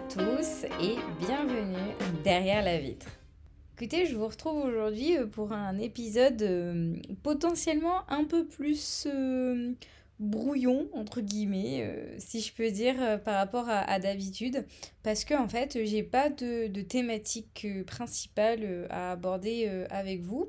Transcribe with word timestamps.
tous 0.00 0.64
et 0.82 0.96
bienvenue 1.18 1.94
derrière 2.22 2.62
la 2.62 2.78
vitre. 2.78 3.06
Écoutez, 3.76 4.04
je 4.04 4.14
vous 4.14 4.26
retrouve 4.26 4.62
aujourd'hui 4.62 5.16
euh, 5.16 5.26
pour 5.26 5.52
un 5.52 5.78
épisode 5.78 6.42
euh, 6.42 6.96
potentiellement 7.22 8.02
un 8.10 8.24
peu 8.24 8.46
plus 8.46 9.06
euh, 9.06 9.72
brouillon, 10.20 10.88
entre 10.92 11.22
guillemets, 11.22 12.14
si 12.18 12.42
je 12.42 12.52
peux 12.52 12.70
dire, 12.70 12.96
par 13.24 13.36
rapport 13.36 13.66
à, 13.68 13.98
d'habitude, 13.98 14.66
parce 15.02 15.24
que 15.24 15.34
en 15.34 15.48
fait, 15.48 15.78
j'ai 15.84 16.02
pas 16.02 16.28
de, 16.28 16.82
thématique 16.82 17.66
principale 17.86 18.86
à 18.90 19.12
aborder 19.12 19.68
avec 19.90 20.22
vous. 20.22 20.48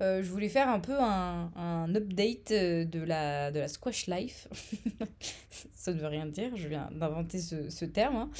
je 0.00 0.28
voulais 0.30 0.50
faire 0.50 0.68
un 0.68 0.80
peu 0.80 0.96
un, 0.98 1.94
update 1.94 2.52
de 2.52 3.00
la, 3.00 3.50
de 3.50 3.58
la 3.58 3.68
squash 3.68 4.06
life. 4.06 4.48
Ça 5.72 5.94
ne 5.94 5.98
veut 5.98 6.08
rien 6.08 6.26
dire, 6.26 6.54
je 6.56 6.68
viens 6.68 6.90
d'inventer 6.92 7.38
ce, 7.38 7.84
terme. 7.86 8.16
Hein. 8.16 8.30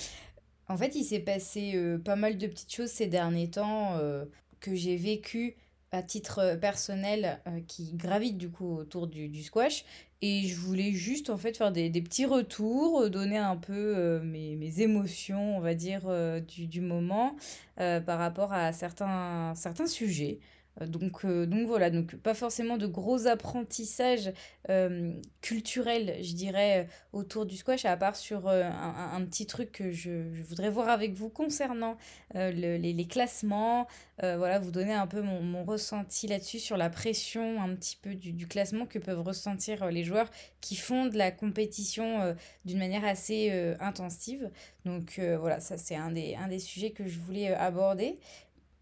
En 0.69 0.77
fait, 0.77 0.95
il 0.95 1.05
s'est 1.05 1.21
passé 1.21 1.73
euh, 1.75 1.99
pas 1.99 2.17
mal 2.17 2.39
de 2.39 2.47
petites 2.47 2.75
choses 2.75 2.91
ces 2.91 3.07
derniers 3.07 3.51
temps 3.51 3.97
euh, 3.99 4.25
que 4.61 4.75
j'ai 4.75 4.97
vécu 4.97 5.57
à 5.93 6.03
titre 6.03 6.41
euh, 6.41 6.57
personnel 6.57 7.41
qui 7.69 7.93
gravitent 7.95 8.39
du 8.39 8.51
coup 8.51 8.77
autour 8.77 9.07
du, 9.07 9.43
squash. 9.43 9.85
Et 10.23 10.43
je 10.43 10.57
voulais 10.57 10.93
juste 10.93 11.31
en 11.31 11.37
fait 11.37 11.57
faire 11.57 11.71
des, 11.71 11.91
petits 11.91 12.25
retours, 12.25 13.09
donner 13.11 13.37
un 13.37 13.57
peu 13.57 14.19
mes, 14.25 14.81
émotions, 14.81 15.59
on 15.59 15.61
va 15.61 15.75
dire, 15.75 16.11
du, 16.49 16.67
du, 16.67 16.81
moment 16.81 17.37
par 17.77 18.19
rapport 18.19 18.55
à 18.55 18.73
certains, 18.73 19.53
certains 19.55 19.87
sujets. 19.87 20.39
Euh, 20.81 20.87
donc, 20.87 21.25
euh, 21.25 21.47
donc 21.47 21.67
voilà, 21.67 21.91
donc 21.91 22.17
pas 22.17 22.35
forcément 22.35 22.77
de 22.77 22.87
gros 22.87 23.27
apprentissages 23.27 24.33
euh, 24.69 25.13
culturels, 25.41 26.19
je 26.23 26.35
dirais, 26.35 26.89
autour 27.13 27.47
du 27.47 27.57
squash, 27.57 27.85
à 27.85 27.97
part 27.97 28.17
sur 28.17 28.49
un, 28.49 29.25
petit 29.25 29.47
truc 29.47 29.73
que 29.73 29.91
je, 29.93 30.11
voudrais 30.49 30.71
voir 30.71 30.89
avec 30.89 31.15
vous 31.15 31.29
concernant 31.29 31.97
les, 32.35 33.07
classements. 33.09 33.87
voilà, 34.21 34.59
vous 34.59 34.71
donner 34.71 34.93
un 34.93 35.07
peu 35.07 35.23
mon, 35.23 35.41
mon 35.41 35.65
ressenti 35.65 36.27
là-dessus, 36.27 36.59
sur 36.59 36.77
la 36.77 36.91
pression 36.91 37.63
un 37.63 37.75
petit 37.75 37.97
peu 37.97 38.15
du, 38.15 38.33
du, 38.33 38.47
classement 38.47 38.87
que 38.87 38.99
peuvent 38.99 39.23
ressentir 39.23 39.87
les 39.91 40.05
joueurs 40.05 40.31
qui 40.61 40.77
font 40.77 41.07
de 41.07 41.17
la 41.17 41.31
compétition 41.31 42.37
d'une 42.65 42.79
manière 42.79 43.05
assez 43.05 43.51
intensive. 43.81 44.51
Donc 44.85 45.21
voilà, 45.21 45.61
ça 45.61 45.79
c'est 45.79 45.97
un 45.97 46.11
des, 46.11 46.35
un 46.35 46.49
des 46.49 46.59
sujets 46.59 46.91
que 46.91 47.07
je 47.07 47.19
voulais 47.19 47.55
aborder. 47.55 48.19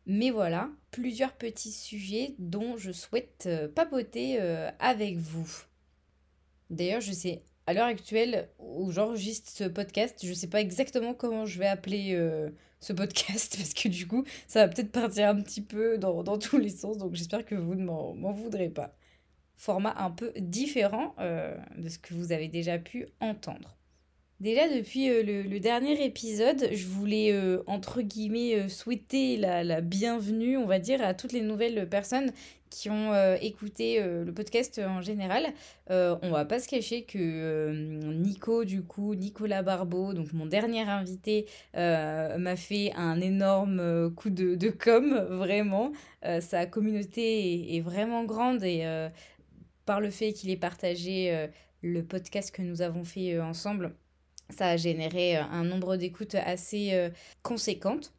Mais 0.06 0.30
voilà, 0.30 0.70
plusieurs 0.90 1.32
petits 1.32 1.72
sujets 1.72 2.34
dont 2.38 2.76
je 2.76 2.92
souhaite 2.92 3.44
euh, 3.46 3.68
papoter 3.68 4.36
euh, 4.40 4.70
avec 4.78 5.16
vous. 5.16 5.50
D'ailleurs, 6.68 7.00
je 7.00 7.12
sais, 7.12 7.42
à 7.66 7.72
l'heure 7.72 7.86
actuelle 7.86 8.50
où 8.58 8.90
j'enregistre 8.92 9.50
ce 9.50 9.64
podcast, 9.64 10.20
je 10.22 10.28
ne 10.28 10.34
sais 10.34 10.48
pas 10.48 10.60
exactement 10.60 11.14
comment 11.14 11.46
je 11.46 11.58
vais 11.58 11.66
appeler 11.66 12.12
euh, 12.12 12.50
ce 12.80 12.92
podcast, 12.92 13.56
parce 13.58 13.72
que 13.72 13.88
du 13.88 14.06
coup, 14.06 14.24
ça 14.46 14.66
va 14.66 14.72
peut-être 14.72 14.92
partir 14.92 15.28
un 15.28 15.40
petit 15.40 15.62
peu 15.62 15.96
dans, 15.96 16.22
dans 16.22 16.38
tous 16.38 16.58
les 16.58 16.68
sens, 16.68 16.98
donc 16.98 17.14
j'espère 17.14 17.46
que 17.46 17.54
vous 17.54 17.74
ne 17.74 17.84
m'en 17.84 18.32
voudrez 18.32 18.68
pas. 18.68 18.94
Format 19.56 19.94
un 19.96 20.10
peu 20.10 20.32
différent 20.36 21.14
de 21.76 21.88
ce 21.88 21.98
que 22.00 22.12
vous 22.12 22.32
avez 22.32 22.48
déjà 22.48 22.76
pu 22.76 23.06
entendre. 23.20 23.76
Déjà, 24.40 24.68
depuis 24.68 25.10
euh, 25.10 25.22
le, 25.22 25.60
dernier 25.60 26.04
épisode, 26.04 26.68
je 26.72 26.86
voulais, 26.86 27.32
euh, 27.32 27.62
entre 27.68 28.02
guillemets, 28.02 28.56
euh, 28.56 28.68
souhaiter 28.68 29.36
la, 29.36 29.80
bienvenue, 29.80 30.56
on 30.56 30.66
va 30.66 30.80
dire, 30.80 31.02
à 31.04 31.14
toutes 31.14 31.32
les 31.32 31.40
nouvelles 31.40 31.88
personnes 31.88 32.32
qui 32.68 32.90
ont 32.90 33.14
écouté 33.40 34.02
le 34.02 34.32
podcast 34.32 34.80
en 34.84 35.00
général. 35.00 35.46
on 35.88 36.30
va 36.32 36.44
pas 36.44 36.58
se 36.58 36.66
cacher 36.66 37.04
que 37.04 37.70
Nico, 38.10 38.64
du 38.64 38.82
coup, 38.82 39.14
Nicolas 39.14 39.62
Barbeau, 39.62 40.12
donc 40.12 40.32
mon 40.32 40.44
dernier 40.44 40.80
invité, 40.80 41.46
m'a 41.74 42.56
fait 42.56 42.90
un 42.96 43.20
énorme 43.20 44.12
coup 44.16 44.30
de, 44.30 44.70
com, 44.70 45.24
vraiment. 45.30 45.92
sa 46.40 46.66
communauté 46.66 47.76
est, 47.76 47.80
vraiment 47.80 48.24
grande 48.24 48.64
et 48.64 48.84
par 49.86 50.00
le 50.00 50.10
fait 50.10 50.32
qu'il 50.32 50.50
ait 50.50 50.56
partagé 50.56 51.46
le 51.80 52.02
podcast 52.02 52.50
que 52.50 52.62
nous 52.62 52.82
avons 52.82 53.04
fait 53.04 53.38
ensemble, 53.38 53.94
ça 54.54 54.68
a 54.68 54.76
généré 54.76 55.36
euh, 55.36 55.42
un 55.44 55.64
nombre 55.64 55.96
d'écoutes 55.96 56.34
assez 56.34 56.92
euh, 56.92 57.10
conséquentes. 57.42 58.12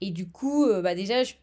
Et 0.00 0.10
du 0.10 0.28
coup, 0.28 0.64
euh, 0.66 0.82
bah 0.82 0.94
déjà, 0.94 1.22
je, 1.22 1.34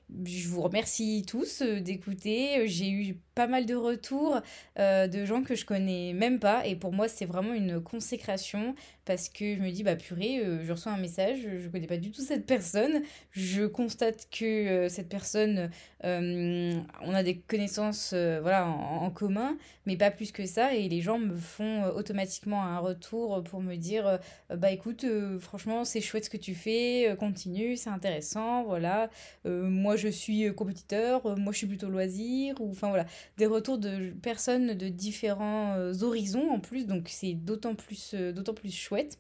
vous 0.48 0.62
remercie 0.62 1.24
tous 1.28 1.62
d'écouter. 1.62 2.68
J'ai 2.68 2.90
eu 2.90 3.18
pas 3.40 3.48
mal 3.48 3.66
de 3.66 3.76
retours 3.76 4.42
de 4.78 5.26
gens 5.26 5.44
que 5.44 5.56
je 5.56 5.64
connais 5.64 6.12
même 6.12 6.40
pas. 6.40 6.68
Et 6.68 6.76
pour 6.76 6.92
moi, 6.92 7.08
c'est 7.08 7.26
vraiment 7.26 7.54
une 7.54 7.80
consécration 7.82 8.76
parce 9.10 9.28
que 9.28 9.56
je 9.56 9.60
me 9.60 9.72
dis, 9.72 9.82
bah 9.82 9.96
purée, 9.96 10.38
euh, 10.38 10.64
je 10.64 10.72
reçois 10.72 10.92
un 10.92 11.00
message, 11.00 11.40
je 11.42 11.68
connais 11.68 11.88
pas 11.88 11.98
du 11.98 12.12
tout 12.12 12.22
cette 12.22 12.46
personne, 12.46 13.02
je 13.32 13.66
constate 13.66 14.28
que 14.30 14.46
euh, 14.46 14.88
cette 14.88 15.10
personne, 15.10 15.72
euh, 16.06 16.80
on 17.02 17.14
a 17.16 17.24
des 17.24 17.40
connaissances 17.40 18.14
voilà, 18.14 18.68
en, 18.68 19.10
commun, 19.10 19.58
mais 19.88 19.98
pas 19.98 20.12
plus 20.12 20.32
que 20.32 20.46
ça, 20.46 20.76
et 20.76 20.88
les 20.88 21.02
gens 21.02 21.18
me 21.18 21.36
font 21.36 21.86
automatiquement 21.86 22.62
un 22.62 22.78
retour 22.78 23.44
pour 23.44 23.62
me 23.62 23.78
dire, 23.78 24.20
bah 24.56 24.72
écoute, 24.72 25.04
franchement, 25.40 25.86
c'est 25.86 26.02
chouette 26.02 26.26
ce 26.26 26.30
que 26.30 26.38
tu 26.38 26.54
fais, 26.54 27.16
continue, 27.20 27.78
c'est 27.78 27.90
intéressant, 27.90 28.64
voilà, 28.64 29.10
moi 29.46 29.96
je 29.96 30.08
suis 30.08 30.54
compétiteur, 30.54 31.36
moi 31.36 31.52
je 31.52 31.58
suis 31.58 31.68
plutôt 31.68 31.90
loisir, 31.90 32.62
ou 32.62 32.70
enfin 32.70 32.90
voilà, 32.90 33.08
des 33.38 33.46
retours 33.46 33.78
de 33.78 34.12
personnes 34.22 34.74
de 34.74 34.88
différents 34.90 35.76
horizons 36.02 36.52
en 36.52 36.60
plus, 36.60 36.86
donc 36.86 37.08
c'est 37.08 37.34
d'autant 37.34 37.76
plus, 37.76 38.14
d'autant 38.14 38.54
plus 38.54 38.72
chouette. 38.72 39.18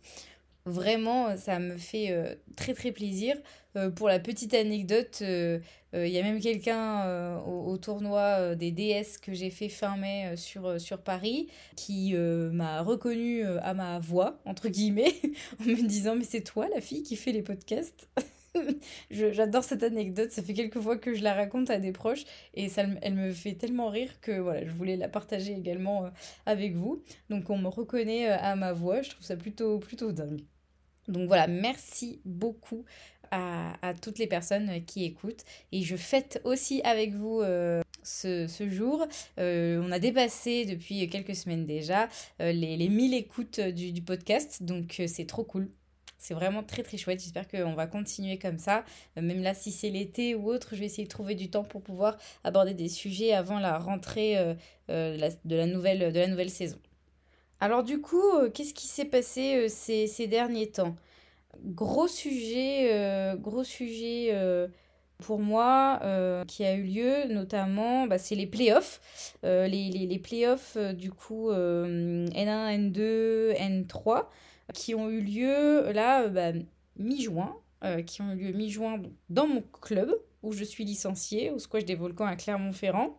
Vraiment, 0.66 1.36
ça 1.38 1.58
me 1.58 1.78
fait 1.78 2.12
euh, 2.12 2.36
très 2.56 2.74
très 2.74 2.92
plaisir. 2.92 3.36
Euh, 3.76 3.90
pour 3.90 4.08
la 4.08 4.20
petite 4.20 4.54
anecdote, 4.54 5.20
euh, 5.22 5.60
il 5.94 6.10
y 6.10 6.20
a 6.20 6.24
même 6.24 6.40
quelqu'un 6.40 7.40
au, 7.40 7.78
tournoi 7.78 8.56
des 8.56 8.72
DS 8.72 9.18
que 9.22 9.34
j'ai 9.34 9.50
fait 9.50 9.70
fin 9.70 9.98
mai 9.98 10.36
sur, 10.36 10.80
sur 10.80 11.00
Paris 11.00 11.48
qui 11.76 12.14
m'a 12.14 12.82
reconnu 12.82 13.44
à 13.44 13.74
ma 13.74 13.98
voix, 13.98 14.40
entre 14.46 14.70
guillemets, 14.70 15.16
en 15.60 15.64
me 15.64 15.88
disant 15.88 16.16
Mais 16.16 16.26
c'est 16.26 16.42
toi 16.42 16.68
la 16.74 16.82
fille 16.82 17.02
qui 17.02 17.16
fait 17.16 17.32
les 17.32 17.42
podcasts? 17.42 18.08
J'adore 19.12 19.64
cette 19.64 19.84
anecdote, 19.84 20.32
ça 20.32 20.42
fait 20.42 20.54
quelques 20.54 20.80
fois 20.80 20.98
que 20.98 21.14
je 21.14 21.24
la 21.24 21.34
raconte 21.34 21.70
à 21.70 21.80
des 21.80 21.92
proches 21.92 22.24
et 22.54 22.70
ça, 22.70 22.84
elle 23.02 23.16
me 23.16 23.32
fait 23.32 23.54
tellement 23.54 23.90
rire 23.90 24.20
que 24.22 24.40
voilà, 24.40 24.66
je 24.66 24.72
voulais 24.72 24.98
la 24.98 25.10
partager 25.10 25.54
également 25.54 26.06
euh, 26.06 26.10
avec 26.46 26.76
vous. 26.76 27.04
Donc 27.30 27.50
on 27.50 27.58
me 27.58 27.68
reconnaît 27.68 28.30
euh, 28.30 28.38
à 28.40 28.56
ma 28.56 28.74
voix, 28.74 29.02
je 29.02 29.12
trouve 29.12 29.26
ça 29.26 29.36
plutôt, 29.36 29.80
plutôt 29.80 30.12
dingue. 30.12 30.42
Donc 31.08 31.28
voilà, 31.28 31.48
merci 31.48 32.22
beaucoup 32.26 32.86
à, 33.32 33.94
toutes 34.02 34.18
les 34.18 34.28
personnes 34.28 34.84
qui 34.86 35.06
écoutent. 35.06 35.44
Et 35.72 35.82
je 35.82 35.96
fête 35.96 36.42
aussi 36.44 36.82
avec 36.84 37.14
vous 37.14 37.42
euh, 37.42 37.82
ce, 38.04 38.48
ce, 38.48 38.70
jour. 38.70 39.08
on 39.38 39.92
a 39.92 40.00
dépassé 40.00 40.66
depuis 40.66 41.08
quelques 41.10 41.36
semaines 41.36 41.66
déjà 41.66 42.10
les, 42.40 42.78
les 42.78 42.90
1000 42.90 43.14
écoutes 43.14 43.60
du, 43.60 43.92
du 43.92 44.02
podcast. 44.02 44.64
Donc 44.64 45.02
c'est 45.08 45.26
trop 45.26 45.44
cool. 45.44 45.72
C'est 46.20 46.34
vraiment 46.34 46.64
très 46.64 46.84
très 46.84 46.98
chouette. 46.98 47.22
J'espère 47.22 47.48
qu'on 47.48 47.74
va 47.74 47.88
continuer 47.88 48.38
comme 48.38 48.60
ça. 48.60 48.84
Euh, 49.18 49.22
même 49.22 49.42
là, 49.42 49.54
si 49.54 49.72
c'est 49.72 49.90
l'été 49.90 50.36
ou 50.36 50.50
autre, 50.52 50.70
je 50.74 50.82
vais 50.82 50.86
essayer 50.86 51.06
de 51.06 51.10
trouver 51.10 51.34
du 51.34 51.50
temps 51.50 51.64
pour 51.64 51.82
pouvoir 51.82 52.18
aborder 52.44 52.74
des 52.74 52.90
sujets 52.90 53.34
avant 53.34 53.58
la 53.58 53.80
rentrée 53.80 54.38
euh, 54.38 54.54
euh, 54.90 55.18
de, 55.46 55.56
la 55.56 55.66
nouvelle, 55.66 56.50
saison. 56.50 56.78
Alors 57.62 57.84
du 57.84 58.02
coup, 58.02 58.22
qu'est-ce 58.54 58.74
qui 58.74 58.88
s'est 58.88 59.06
passé 59.06 59.70
ces, 59.70 60.28
derniers 60.28 60.70
temps? 60.72 60.96
Gros 61.64 62.08
sujet, 62.08 63.36
gros 63.38 63.64
sujet 63.64 64.34
pour 65.18 65.40
moi 65.40 66.00
qui 66.48 66.64
a 66.64 66.74
eu 66.76 66.84
lieu, 66.84 67.26
notamment, 67.26 68.08
bah, 68.08 68.18
c'est 68.18 68.36
les 68.36 68.48
playoffs. 68.48 69.02
les, 69.44 69.68
les, 69.68 70.08
les 70.08 70.20
playoffs, 70.20 70.78
du 70.78 71.12
coup, 71.12 71.52
N1, 71.52 72.32
N2, 72.34 73.58
N3 73.58 74.26
qui 74.74 74.96
ont 74.96 75.10
eu 75.10 75.22
lieu 75.22 75.92
là 75.92 76.28
bah, 76.28 76.52
mi-juin, 76.98 77.56
euh, 77.84 78.02
qui 78.02 78.22
ont 78.22 78.32
eu 78.34 78.36
lieu 78.36 78.52
mi-juin 78.52 79.02
dans 79.30 79.48
mon 79.48 79.62
club 79.82 80.14
où 80.44 80.52
je 80.52 80.64
suis 80.64 80.86
licenciée, 80.86 81.52
au 81.52 81.60
Squash 81.60 81.86
des 81.86 81.96
Volcans 81.96 82.26
à 82.26 82.36
Clermont-Ferrand. 82.36 83.18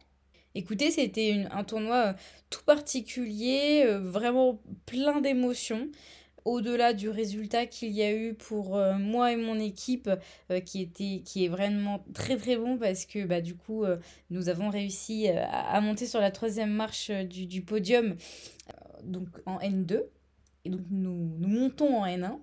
Écoutez, 0.54 0.90
c'était 0.90 1.46
un 1.50 1.64
tournoi 1.64 1.96
euh, 1.96 2.12
tout 2.48 2.64
particulier, 2.64 3.84
euh, 3.86 3.98
vraiment 4.00 4.60
plein 4.86 5.20
d'émotions. 5.20 5.88
Au-delà 6.46 6.94
du 6.94 7.10
résultat 7.10 7.66
qu'il 7.66 7.92
y 7.92 8.02
a 8.02 8.14
eu 8.14 8.32
pour 8.32 8.78
moi 8.98 9.30
et 9.30 9.36
mon 9.36 9.60
équipe, 9.60 10.08
qui, 10.64 10.80
était, 10.80 11.20
qui 11.22 11.44
est 11.44 11.48
vraiment 11.48 12.02
très 12.14 12.38
très 12.38 12.56
bon 12.56 12.78
parce 12.78 13.04
que 13.04 13.26
bah, 13.26 13.42
du 13.42 13.54
coup, 13.54 13.84
nous 14.30 14.48
avons 14.48 14.70
réussi 14.70 15.28
à, 15.28 15.78
monter 15.82 16.06
sur 16.06 16.18
la 16.18 16.30
troisième 16.30 16.72
marche 16.72 17.10
du, 17.10 17.44
du 17.44 17.60
podium, 17.60 18.16
donc 19.04 19.28
en 19.44 19.58
N2. 19.58 20.00
Et 20.64 20.70
donc, 20.70 20.80
nous, 20.90 21.36
nous 21.38 21.48
montons 21.48 21.96
en 21.98 22.06
N1. 22.06 22.38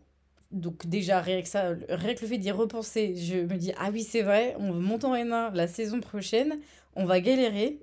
Donc, 0.51 0.87
déjà, 0.87 1.21
rien 1.21 1.41
que, 1.41 1.47
ça, 1.47 1.73
rien 1.89 2.15
que 2.15 2.21
le 2.21 2.27
fait 2.27 2.37
d'y 2.37 2.51
repenser, 2.51 3.15
je 3.15 3.37
me 3.39 3.57
dis 3.57 3.73
Ah 3.77 3.89
oui, 3.91 4.03
c'est 4.03 4.21
vrai, 4.21 4.55
on 4.59 4.73
monte 4.73 5.03
en 5.03 5.13
N1 5.13 5.53
la 5.53 5.67
saison 5.67 5.99
prochaine, 5.99 6.59
on 6.95 7.05
va 7.05 7.19
galérer. 7.19 7.79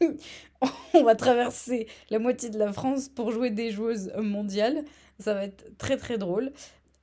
on 0.94 1.02
va 1.04 1.14
traverser 1.14 1.86
la 2.10 2.18
moitié 2.18 2.50
de 2.50 2.58
la 2.58 2.72
France 2.72 3.08
pour 3.08 3.30
jouer 3.30 3.50
des 3.50 3.70
joueuses 3.70 4.12
mondiales. 4.18 4.84
Ça 5.18 5.34
va 5.34 5.44
être 5.44 5.76
très 5.78 5.96
très 5.96 6.18
drôle. 6.18 6.52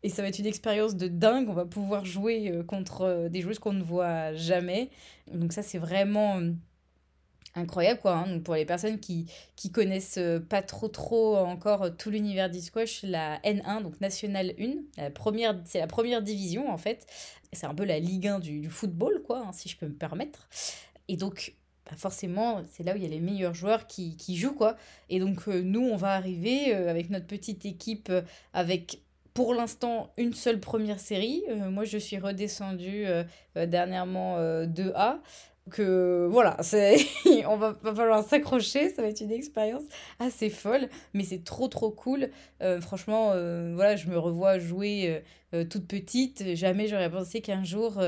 Et 0.03 0.09
ça 0.09 0.21
va 0.21 0.27
être 0.27 0.37
une 0.37 0.45
expérience 0.45 0.95
de 0.95 1.07
dingue. 1.07 1.49
On 1.49 1.53
va 1.53 1.65
pouvoir 1.65 2.05
jouer 2.05 2.61
contre 2.67 3.27
des 3.29 3.41
joueuses 3.41 3.57
qu'on 3.57 3.73
ne 3.73 3.83
voit 3.83 4.33
jamais. 4.33 4.89
Donc 5.33 5.51
ça, 5.51 5.63
c'est 5.63 5.79
vraiment 5.79 6.39
incroyable 7.55 7.99
quoi. 8.01 8.15
Hein. 8.15 8.27
Donc 8.27 8.43
pour 8.43 8.55
les 8.55 8.65
personnes 8.65 8.99
qui 8.99 9.25
qui 9.55 9.71
connaissent 9.71 10.17
euh, 10.17 10.39
pas 10.39 10.61
trop 10.61 10.87
trop 10.87 11.37
encore 11.37 11.95
tout 11.97 12.09
l'univers 12.09 12.49
du 12.49 12.59
squash, 12.59 13.03
la 13.03 13.39
N1 13.39 13.81
donc 13.81 13.99
nationale 14.01 14.53
1, 14.59 15.01
la 15.01 15.11
première 15.11 15.55
c'est 15.65 15.79
la 15.79 15.87
première 15.87 16.21
division 16.21 16.69
en 16.69 16.77
fait. 16.77 17.07
C'est 17.53 17.65
un 17.65 17.75
peu 17.75 17.85
la 17.85 17.99
Ligue 17.99 18.27
1 18.27 18.39
du, 18.39 18.69
football 18.69 19.23
quoi, 19.23 19.39
hein, 19.39 19.53
si 19.53 19.69
je 19.69 19.77
peux 19.77 19.87
me 19.87 19.93
permettre. 19.93 20.49
Et 21.07 21.15
donc 21.15 21.55
bah 21.85 21.95
forcément, 21.97 22.63
c'est 22.71 22.83
là 22.83 22.93
où 22.93 22.97
il 22.97 23.03
y 23.03 23.05
a 23.05 23.09
les 23.09 23.19
meilleurs 23.19 23.53
joueurs 23.53 23.87
qui, 23.87 24.17
qui 24.17 24.35
jouent 24.35 24.55
quoi. 24.55 24.75
Et 25.09 25.19
donc 25.19 25.47
euh, 25.47 25.61
nous 25.61 25.81
on 25.81 25.95
va 25.95 26.13
arriver 26.13 26.75
euh, 26.75 26.89
avec 26.89 27.09
notre 27.09 27.27
petite 27.27 27.65
équipe 27.65 28.11
avec 28.53 29.01
pour 29.33 29.53
l'instant 29.53 30.13
une 30.17 30.33
seule 30.33 30.61
première 30.61 30.99
série. 30.99 31.43
moi, 31.69 31.83
je 31.83 31.97
suis 31.97 32.17
redescendue 32.17 33.05
dernièrement 33.53 34.39
2A 34.39 35.19
que 35.71 36.27
voilà, 36.29 36.57
on 37.47 37.57
va, 37.57 37.75
va 37.81 37.95
falloir 37.95 38.23
s'accrocher, 38.23 38.89
ça 38.89 39.01
va 39.01 39.07
être 39.07 39.21
une 39.21 39.31
expérience 39.31 39.83
assez 40.19 40.49
folle, 40.49 40.89
mais 41.13 41.23
c'est 41.23 41.43
trop 41.43 41.67
trop 41.67 41.89
cool. 41.89 42.29
Euh, 42.61 42.79
franchement, 42.79 43.31
euh, 43.33 43.71
voilà, 43.73 43.95
je 43.95 44.07
me 44.07 44.17
revois 44.17 44.59
jouer 44.59 45.23
euh, 45.53 45.63
toute 45.65 45.87
petite. 45.87 46.55
Jamais 46.55 46.87
j'aurais 46.87 47.09
pensé 47.09 47.41
qu'un 47.41 47.63
jour 47.63 48.01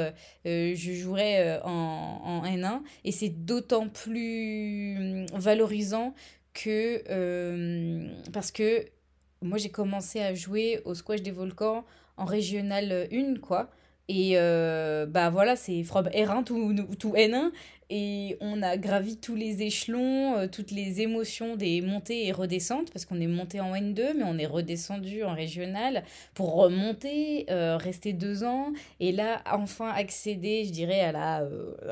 je 0.45 0.93
jouerais 0.93 1.59
en, 1.63 2.21
en 2.23 2.43
N1, 2.43 2.81
et 3.03 3.11
c'est 3.11 3.29
d'autant 3.29 3.89
plus 3.89 5.25
valorisant 5.33 6.13
que 6.53 7.03
parce 8.31 8.51
que 8.51 8.85
moi 9.41 9.57
j'ai 9.57 9.69
commencé 9.69 10.19
à 10.19 10.33
jouer 10.33 10.81
au 10.85 10.93
squash 10.93 11.21
des 11.21 11.31
volcans 11.31 11.85
en 12.17 12.25
régional 12.25 13.07
1 13.11 13.35
quoi. 13.39 13.69
Et 14.09 14.33
euh, 14.35 15.05
bah 15.05 15.29
voilà, 15.29 15.55
c'est 15.55 15.83
from 15.83 16.07
R1 16.07 16.43
tout, 16.45 16.73
tout 16.97 17.13
N1. 17.13 17.51
Et 17.89 18.37
on 18.41 18.61
a 18.61 18.75
gravi 18.77 19.17
tous 19.17 19.35
les 19.35 19.61
échelons, 19.61 20.37
euh, 20.37 20.47
toutes 20.47 20.71
les 20.71 21.01
émotions 21.01 21.55
des 21.55 21.81
montées 21.81 22.27
et 22.27 22.31
redescentes, 22.31 22.91
parce 22.91 23.05
qu'on 23.05 23.21
est 23.21 23.27
monté 23.27 23.61
en 23.61 23.73
N2, 23.73 24.13
mais 24.17 24.23
on 24.25 24.37
est 24.37 24.45
redescendu 24.45 25.23
en 25.23 25.33
régional 25.33 26.03
pour 26.33 26.53
remonter, 26.55 27.45
euh, 27.49 27.77
rester 27.77 28.11
deux 28.11 28.43
ans, 28.43 28.73
et 28.99 29.11
là, 29.11 29.41
enfin 29.49 29.89
accéder, 29.89 30.65
je 30.65 30.71
dirais, 30.71 30.99
à 30.99 31.11
la, 31.13 31.47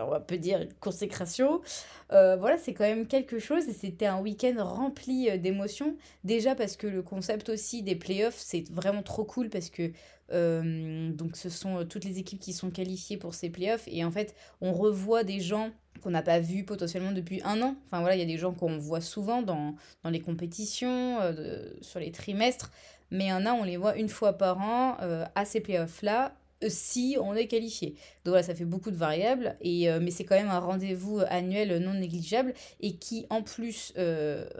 on 0.06 0.09
va 0.09 0.19
peut 0.19 0.38
dire, 0.38 0.68
consécration. 0.81 1.62
voilà, 2.09 2.57
c'est 2.57 2.74
quand 2.74 2.83
même 2.83 3.07
quelque 3.07 3.39
chose, 3.39 3.68
et 3.69 3.74
c'était 3.74 4.06
un 4.06 4.19
week-end 4.19 4.56
rempli 4.57 5.39
d'émotions. 5.39 5.95
Déjà 6.24 6.56
parce 6.56 6.75
que 6.75 6.88
le 6.88 7.01
concept 7.03 7.50
aussi 7.50 7.83
des 7.83 7.95
playoffs, 7.95 8.38
c'est 8.38 8.69
vraiment 8.69 9.03
trop 9.03 9.24
cool, 9.24 9.50
parce 9.50 9.69
que 9.69 9.92
euh, 10.31 11.12
donc 11.12 11.38
ce 11.38 11.50
sont 11.50 11.77
euh, 11.77 11.83
toutes 11.83 12.03
les 12.03 12.18
équipes 12.18 12.39
qui 12.39 12.53
sont 12.53 12.71
qualifiées 12.71 13.18
pour 13.18 13.36
ces 13.36 13.51
playoffs 13.51 13.88
et 13.88 14.03
en 14.03 14.09
fait 14.09 14.33
on 14.59 14.74
revoit 14.74 15.24
des 15.24 15.39
gens 15.39 15.69
qu'on 16.01 16.12
n'a 16.12 16.21
pas 16.21 16.39
vus 16.39 16.63
potentiellement 16.63 17.12
depuis 17.12 17.42
un 17.44 17.62
an. 17.62 17.75
Enfin 17.88 18.01
voilà, 18.01 18.15
il 18.15 18.19
y 18.19 18.24
a 18.24 18.27
des 18.27 18.38
gens 18.38 18.53
qu'on 18.53 18.77
voit 18.77 19.01
souvent 19.01 19.42
dans, 19.42 19.75
dans 20.03 20.09
les 20.09 20.21
compétitions, 20.21 21.19
euh, 21.21 21.69
sur 21.81 22.00
les 22.00 22.12
trimestres, 22.12 22.71
mais 23.12 23.25
il 23.25 23.30
y 23.30 23.33
en 23.33 23.45
a, 23.45 23.53
on 23.53 23.63
les 23.63 23.77
voit 23.77 23.97
une 23.97 24.09
fois 24.09 24.33
par 24.33 24.59
an 24.59 24.97
à 25.36 25.45
ces 25.45 25.62
playoffs-là 25.62 26.36
si 26.68 27.18
on 27.21 27.36
est 27.36 27.47
qualifié. 27.47 27.89
Donc 28.24 28.31
voilà, 28.31 28.44
ça 28.44 28.56
fait 28.56 28.65
beaucoup 28.65 28.89
de 28.89 28.95
variables, 28.95 29.56
et, 29.62 29.88
mais 30.00 30.09
c'est 30.09 30.24
quand 30.24 30.36
même 30.36 30.50
un 30.50 30.59
rendez-vous 30.59 31.21
annuel 31.30 31.77
non 31.83 31.94
négligeable 31.94 32.53
et 32.80 32.95
qui 32.95 33.27
en 33.30 33.44
plus 33.44 33.94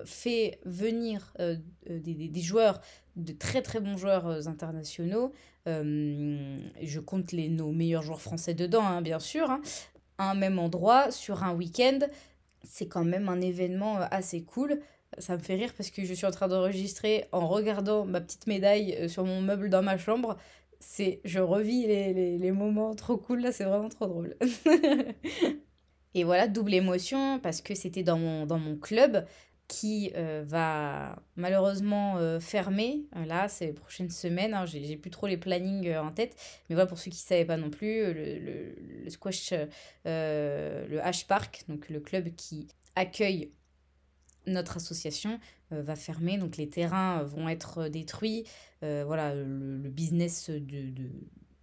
fait 0.06 0.60
venir 0.66 1.34
des, 1.88 2.14
des, 2.14 2.42
joueurs 2.42 2.82
de 3.16 3.34
très 3.34 3.62
très 3.62 3.80
bons 3.80 3.98
joueurs 3.98 4.28
euh, 4.28 4.48
internationaux. 4.48 5.32
Euh, 5.68 6.58
je 6.82 7.00
compte 7.00 7.32
les, 7.32 7.50
nos 7.50 7.72
meilleurs 7.72 8.04
joueurs 8.04 8.22
français 8.22 8.54
dedans, 8.54 8.86
hein, 8.86 9.02
bien 9.02 9.20
sûr. 9.20 9.50
Hein. 9.50 9.62
Un 10.18 10.36
même 10.36 10.60
endroit, 10.60 11.12
sur 11.12 11.44
un 11.44 11.54
week-end, 11.54 12.00
c'est 12.64 12.88
quand 12.88 13.04
même 13.04 13.30
un 13.30 13.42
événement 13.42 13.98
euh, 14.00 14.06
assez 14.12 14.44
cool. 14.44 14.80
Ça 15.18 15.38
me 15.38 15.42
fait 15.42 15.56
rire 15.56 15.74
parce 15.78 15.92
que 15.92 16.04
je 16.06 16.14
suis 16.14 16.26
en 16.26 16.32
train 16.32 16.48
d'enregistrer 16.48 17.26
en 17.32 17.48
regardant 17.48 18.06
ma 18.06 18.22
petite 18.22 18.48
médaille 18.48 19.10
sur 19.10 19.24
mon 19.26 19.42
meuble 19.42 19.70
dans 19.70 19.82
ma 19.82 19.98
chambre. 19.98 20.38
C'est, 20.80 21.22
je 21.24 21.40
revis 21.40 21.88
les, 21.88 22.14
les, 22.14 22.38
les 22.38 22.52
moments 22.52 22.96
trop 22.96 23.18
cool 23.18 23.42
là, 23.42 23.52
c'est 23.52 23.64
vraiment 23.64 23.90
trop 23.90 24.08
drôle. 24.08 24.36
Et 26.16 26.24
voilà, 26.24 26.48
double 26.48 26.74
émotion 26.74 27.40
parce 27.40 27.62
que 27.62 27.76
c'était 27.76 28.04
dans 28.04 28.18
mon, 28.18 28.46
dans 28.46 28.58
mon 28.58 28.78
club 28.78 29.26
qui 29.68 30.12
euh, 30.16 30.44
va 30.46 31.18
malheureusement 31.36 32.18
euh, 32.18 32.40
fermer. 32.40 33.06
Euh, 33.16 33.26
là, 33.26 33.48
ces 33.48 33.74
prochaines 33.74 34.10
semaines, 34.10 34.54
hein, 34.54 34.66
j'ai 34.66 34.98
plus 34.98 35.10
trop 35.10 35.28
les 35.28 35.38
plannings 35.38 35.96
en 35.96 36.12
tête, 36.12 36.36
mais 36.70 36.76
voilà, 36.76 36.88
pour 36.88 37.00
ceux 37.00 37.12
qui 37.12 37.18
ne 37.18 37.28
savaient 37.28 37.46
pas 37.46 37.58
non 37.58 37.70
plus, 37.70 38.14
le, 38.14 38.74
le, 39.04 39.10
squash, 39.10 39.54
le 40.06 41.00
H-Park, 41.00 41.66
donc 41.68 41.90
le 41.90 42.00
club 42.00 42.36
qui 42.36 42.68
accueille 42.96 43.52
notre 44.48 44.78
association, 44.78 45.40
va 45.72 45.96
fermer. 45.96 46.38
Donc 46.38 46.58
les 46.58 46.70
terrains 46.70 47.24
vont 47.24 47.50
être 47.50 47.88
détruits. 47.88 48.46
voilà, 48.82 49.34
le, 49.34 49.90
business 49.90 50.50
de 50.50 51.10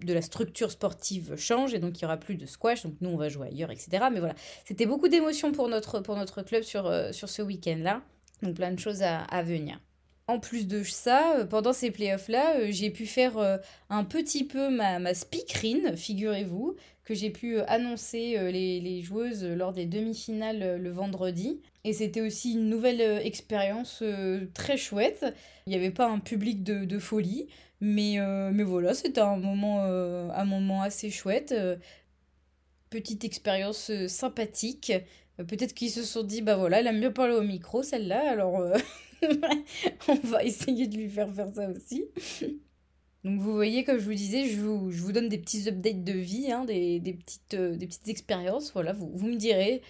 de 0.04 0.14
la 0.14 0.22
structure 0.22 0.70
sportive 0.70 1.36
change 1.36 1.74
et 1.74 1.78
donc 1.78 1.98
il 1.98 2.02
y 2.02 2.04
aura 2.04 2.16
plus 2.16 2.36
de 2.36 2.46
squash, 2.46 2.82
donc 2.82 2.94
nous 3.00 3.10
on 3.10 3.16
va 3.16 3.28
jouer 3.28 3.48
ailleurs, 3.48 3.70
etc. 3.70 4.06
Mais 4.12 4.18
voilà, 4.20 4.34
c'était 4.64 4.86
beaucoup 4.86 5.08
d'émotions 5.08 5.52
pour 5.52 5.68
notre, 5.68 6.00
pour 6.00 6.16
notre 6.16 6.42
club 6.42 6.62
sur, 6.62 6.86
euh, 6.86 7.12
sur 7.12 7.28
ce 7.28 7.42
week-end-là, 7.42 8.02
donc 8.42 8.54
plein 8.56 8.72
de 8.72 8.78
choses 8.78 9.02
à, 9.02 9.20
à, 9.20 9.42
venir. 9.42 9.78
En 10.28 10.38
plus 10.38 10.66
de 10.66 10.82
ça, 10.82 11.36
euh, 11.36 11.44
pendant 11.44 11.72
ces 11.72 11.90
playoffs-là, 11.90 12.56
euh, 12.56 12.68
j'ai 12.70 12.90
pu 12.90 13.06
faire 13.06 13.60
un 13.90 14.04
petit 14.04 14.44
peu 14.44 14.70
ma, 14.70 14.98
ma 14.98 15.14
speakerine, 15.14 15.96
figurez-vous, 15.96 16.76
que 17.04 17.14
j'ai 17.14 17.30
pu 17.30 17.58
annoncer 17.60 18.38
les, 18.52 18.80
les, 18.80 19.02
joueuses 19.02 19.44
lors 19.44 19.72
des 19.72 19.86
demi-finales 19.86 20.80
le 20.80 20.90
vendredi. 20.90 21.60
Et 21.84 21.92
c'était 21.92 22.20
aussi 22.20 22.52
une 22.52 22.68
nouvelle 22.68 23.00
expérience 23.26 24.04
très 24.54 24.76
chouette. 24.76 25.26
Il 25.66 25.70
n'y 25.70 25.76
avait 25.76 25.90
pas 25.90 26.08
un 26.08 26.20
public 26.20 26.62
de, 26.62 26.98
folie. 27.00 27.48
Mais, 27.84 28.20
euh, 28.20 28.52
mais 28.54 28.62
voilà, 28.62 28.94
c'était 28.94 29.20
un 29.20 29.36
moment, 29.36 29.84
euh, 29.86 30.28
un 30.32 30.44
moment 30.44 30.82
assez 30.82 31.10
chouette. 31.10 31.50
Euh, 31.50 31.76
petite 32.90 33.24
expérience 33.24 33.90
sympathique. 34.06 34.92
Peut-être 35.46 35.74
qu'ils 35.74 35.90
se 35.90 36.02
sont 36.02 36.22
dit, 36.22 36.42
bah 36.42 36.56
voilà, 36.56 36.80
elle 36.80 36.86
aime 36.86 37.00
bien 37.00 37.12
parler 37.12 37.34
au 37.34 37.42
micro, 37.42 37.82
celle-là, 37.82 38.30
alors 38.30 38.54
on 40.08 40.14
va 40.24 40.44
essayer 40.44 40.86
de 40.86 40.96
lui 40.96 41.08
faire 41.08 41.32
faire 41.32 41.48
ça 41.54 41.68
aussi. 41.70 42.04
Donc 43.24 43.40
vous 43.40 43.52
voyez, 43.52 43.84
comme 43.84 43.98
je 43.98 44.04
vous 44.04 44.14
disais, 44.14 44.46
je 44.46 44.60
vous, 44.60 45.12
donne 45.12 45.28
des 45.28 45.38
petits 45.38 45.68
updates 45.68 46.02
de 46.02 46.12
vie, 46.12 46.50
hein, 46.50 46.64
des, 46.64 46.98
des, 46.98 47.14
petites, 47.14 48.08
expériences. 48.08 48.72
Voilà, 48.72 48.92
vous, 48.92 49.28
me 49.28 49.36
direz 49.36 49.82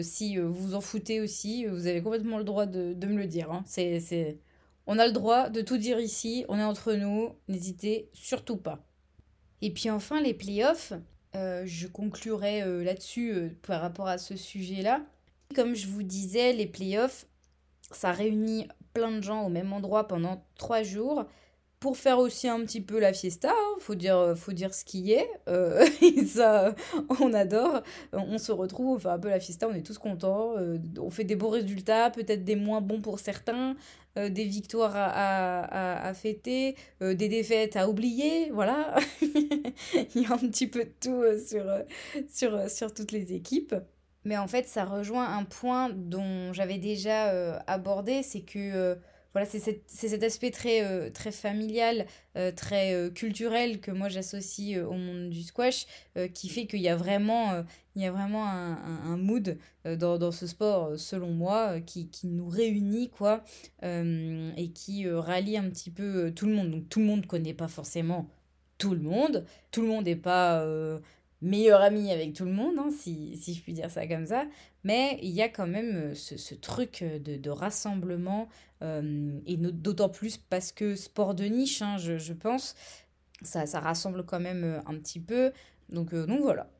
si 0.00 0.36
vous 0.36 0.74
en 0.74 0.82
foutez 0.82 1.20
aussi. 1.22 1.64
Vous 1.64 1.86
avez 1.86 2.02
complètement 2.02 2.36
le 2.36 2.44
droit 2.44 2.66
de, 2.66 3.06
me 3.06 3.16
le 3.16 3.26
dire. 3.26 3.50
Hein. 3.50 3.64
C'est 3.66 4.38
on 4.86 4.98
a 4.98 5.06
le 5.06 5.12
droit 5.12 5.48
de 5.48 5.60
tout 5.62 5.78
dire 5.78 5.98
ici, 5.98 6.44
on 6.48 6.58
est 6.58 6.64
entre 6.64 6.92
nous, 6.92 7.30
n'hésitez 7.48 8.10
surtout 8.12 8.56
pas. 8.56 8.86
Et 9.62 9.70
puis 9.72 9.88
enfin, 9.90 10.20
les 10.20 10.34
playoffs, 10.34 10.92
euh, 10.92 10.98
je 11.34 11.86
conclurai 11.86 12.62
euh, 12.62 12.84
là-dessus 12.84 13.32
euh, 13.32 13.48
par 13.66 13.80
rapport 13.80 14.08
à 14.08 14.18
ce 14.18 14.36
sujet-là. 14.36 15.00
Comme 15.54 15.74
je 15.74 15.88
vous 15.88 16.02
disais, 16.02 16.52
les 16.52 16.66
playoffs, 16.66 17.26
ça 17.90 18.12
réunit 18.12 18.68
plein 18.92 19.10
de 19.12 19.20
gens 19.20 19.44
au 19.44 19.48
même 19.48 19.72
endroit 19.72 20.06
pendant 20.06 20.44
trois 20.56 20.82
jours 20.82 21.24
pour 21.84 21.98
faire 21.98 22.18
aussi 22.18 22.48
un 22.48 22.60
petit 22.60 22.80
peu 22.80 22.98
la 22.98 23.12
fiesta, 23.12 23.50
hein, 23.50 23.76
faut 23.78 23.94
dire 23.94 24.32
faut 24.36 24.52
dire 24.52 24.72
ce 24.72 24.86
qui 24.86 25.12
est. 25.12 25.28
et 26.02 26.24
ça, 26.24 26.74
on 27.20 27.34
adore. 27.34 27.82
On 28.14 28.38
se 28.38 28.52
retrouve, 28.52 28.96
on 28.96 28.98
fait 28.98 29.08
un 29.08 29.18
peu 29.18 29.28
la 29.28 29.38
fiesta, 29.38 29.68
on 29.68 29.74
est 29.74 29.86
tous 29.86 29.98
contents. 29.98 30.54
on 30.98 31.10
fait 31.10 31.24
des 31.24 31.36
beaux 31.36 31.50
résultats, 31.50 32.10
peut-être 32.10 32.42
des 32.42 32.56
moins 32.56 32.80
bons 32.80 33.02
pour 33.02 33.18
certains. 33.18 33.76
Euh, 34.16 34.28
des 34.28 34.44
victoires 34.44 34.92
à, 34.94 36.06
à, 36.06 36.14
fêter, 36.14 36.76
euh, 37.02 37.14
des 37.14 37.28
défaites 37.28 37.74
à 37.74 37.88
oublier, 37.88 38.48
voilà. 38.52 38.94
Il 39.20 40.22
y 40.22 40.24
a 40.26 40.32
un 40.32 40.38
petit 40.38 40.68
peu 40.68 40.84
de 40.84 40.92
tout 41.00 41.20
euh, 41.20 41.36
sur, 41.44 41.64
sur, 42.28 42.70
sur 42.70 42.94
toutes 42.94 43.10
les 43.10 43.32
équipes. 43.32 43.74
Mais 44.24 44.38
en 44.38 44.46
fait, 44.46 44.68
ça 44.68 44.84
rejoint 44.84 45.36
un 45.36 45.42
point 45.42 45.90
dont 45.92 46.52
j'avais 46.52 46.78
déjà 46.78 47.58
abordé, 47.66 48.22
c'est 48.22 48.40
que 48.42 48.96
voilà, 49.34 49.46
c'est 49.46 49.82
cet, 49.86 50.22
aspect 50.22 50.50
très, 50.50 51.10
très 51.10 51.32
familial, 51.32 52.06
très 52.56 53.10
culturel 53.14 53.80
que 53.80 53.90
moi 53.90 54.08
j'associe 54.08 54.78
au 54.78 54.92
monde 54.92 55.28
du 55.30 55.42
squash, 55.42 55.86
qui 56.32 56.48
fait 56.48 56.66
qu'il 56.66 56.80
y 56.80 56.88
a 56.88 56.96
vraiment, 56.96 57.64
un, 57.96 59.16
mood 59.16 59.58
euh, 59.86 59.96
dans, 59.96 60.18
dans, 60.18 60.32
ce 60.32 60.46
sport, 60.46 60.86
euh, 60.86 60.96
selon 60.96 61.30
moi, 61.30 61.76
euh, 61.76 61.80
qui, 61.80 62.08
qui 62.08 62.26
nous 62.26 62.48
réunit, 62.48 63.10
quoi, 63.10 63.44
et 63.82 64.70
qui 64.74 65.08
rallie 65.08 65.56
un 65.56 65.68
petit 65.68 65.90
peu 65.90 66.32
tout 66.34 66.46
le 66.46 66.54
monde. 66.54 66.70
Donc 66.70 66.88
tout 66.88 67.00
le 67.00 67.06
monde 67.06 67.22
ne 67.22 67.26
connaît 67.26 67.54
pas 67.54 67.68
forcément 67.68 68.28
tout 68.78 68.94
le 68.94 69.00
monde. 69.00 69.44
Tout 69.70 69.82
le 69.82 69.88
monde 69.88 70.06
n'est 70.06 70.16
pas 70.16 70.66
meilleur 71.44 71.80
ami 71.80 72.10
avec 72.10 72.32
tout 72.32 72.44
le 72.44 72.52
monde, 72.52 72.76
hein, 72.78 72.90
si, 72.90 73.36
si, 73.36 73.54
je 73.54 73.62
puis 73.62 73.72
dire 73.72 73.90
ça 73.90 74.06
comme 74.06 74.26
ça. 74.26 74.46
Mais 74.82 75.18
il 75.22 75.30
y 75.30 75.42
a 75.42 75.48
quand 75.48 75.66
même 75.66 76.14
ce, 76.14 76.36
ce 76.36 76.54
truc 76.54 77.04
de, 77.04 77.36
de 77.36 77.50
rassemblement, 77.50 78.48
et 78.82 79.56
d'autant 79.56 80.10
plus 80.10 80.36
parce 80.36 80.70
que 80.70 80.94
sport 80.94 81.34
de 81.34 81.44
niche, 81.44 81.80
hein, 81.80 81.96
je, 81.96 82.18
je 82.18 82.34
pense, 82.34 82.74
ça, 83.40 83.64
ça 83.64 83.80
rassemble 83.80 84.26
quand 84.26 84.40
même 84.40 84.82
un 84.84 84.94
petit 84.98 85.20
peu. 85.20 85.52
Donc, 85.88 86.14
donc 86.14 86.40
voilà. 86.42 86.70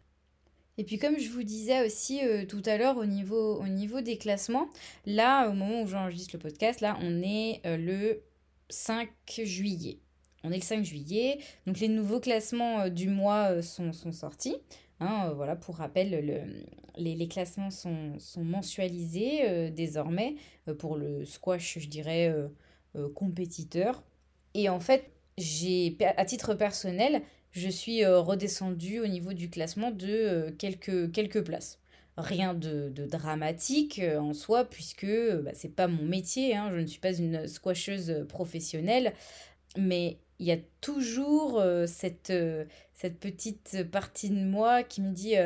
Et 0.77 0.85
puis 0.85 0.99
comme 0.99 1.19
je 1.19 1.31
vous 1.31 1.45
disais 1.45 1.87
aussi 1.87 2.21
tout 2.49 2.63
à 2.67 2.77
l'heure 2.77 2.99
au 2.99 3.07
niveau, 3.07 3.57
au 3.59 3.69
niveau 3.69 4.01
des 4.01 4.19
classements, 4.19 4.69
là, 5.07 5.49
au 5.49 5.55
moment 5.55 5.83
où 5.83 5.87
j'enregistre 5.87 6.35
le 6.35 6.41
podcast, 6.41 6.81
là, 6.81 6.99
on 7.01 7.23
est 7.23 7.63
le 7.65 8.23
5 8.69 9.09
juillet. 9.45 9.99
On 10.45 10.53
est 10.53 10.57
le 10.57 10.63
5 10.63 10.85
juillet, 10.85 11.39
donc 11.67 11.81
les 11.81 11.89
nouveaux 11.89 12.21
classements 12.21 12.89
du 12.89 13.09
mois 13.09 13.63
sont, 13.63 13.93
sont 13.93 14.13
sortis. 14.13 14.57
Hein, 15.01 15.33
voilà, 15.35 15.57
pour 15.57 15.77
rappel, 15.77 16.25
le, 16.25 16.41
les, 16.97 17.29
classements 17.29 17.71
sont, 17.71 18.19
sont 18.19 18.45
mensualisés 18.45 19.71
désormais 19.71 20.37
pour 20.79 20.97
le 20.97 21.25
squash, 21.25 21.79
je 21.81 21.89
dirais, 21.89 22.33
compétiteur. 23.15 24.05
Et 24.55 24.69
en 24.69 24.81
fait, 24.81 25.11
j'ai, 25.37 25.97
à 26.17 26.25
titre 26.25 26.55
personnel, 26.55 27.23
je 27.55 27.69
suis 27.69 28.05
euh, 28.05 28.21
redescendue 28.21 29.01
au 29.01 29.07
niveau 29.07 29.33
du 29.33 29.49
classement 29.51 29.91
de 29.91 30.09
euh, 30.09 30.51
quelques, 30.53 31.13
quelques 31.13 31.45
places. 31.45 31.81
Rien 32.17 32.55
de, 32.55 32.93
dramatique 33.11 33.99
euh, 33.99 34.19
en 34.19 34.35
soi, 34.35 34.65
puisque 34.65 35.07
bah, 35.07 35.51
c'est 35.55 35.75
pas 35.75 35.89
mon 35.89 36.05
métier, 36.05 36.55
hein, 36.55 36.71
je 36.73 36.81
ne 36.81 36.87
suis 36.87 37.01
pas 37.01 37.17
une 37.17 37.49
squasheuse 37.49 38.25
professionnelle, 38.29 39.13
mais 39.77 40.19
il 40.39 40.47
y 40.47 40.53
a 40.53 40.59
toujours 40.81 41.63
cette, 41.87 42.33
cette 42.93 43.19
petite 43.21 43.91
partie 43.91 44.31
de 44.31 44.45
moi 44.45 44.83
qui 44.83 45.01
me 45.01 45.13
dit 45.13 45.37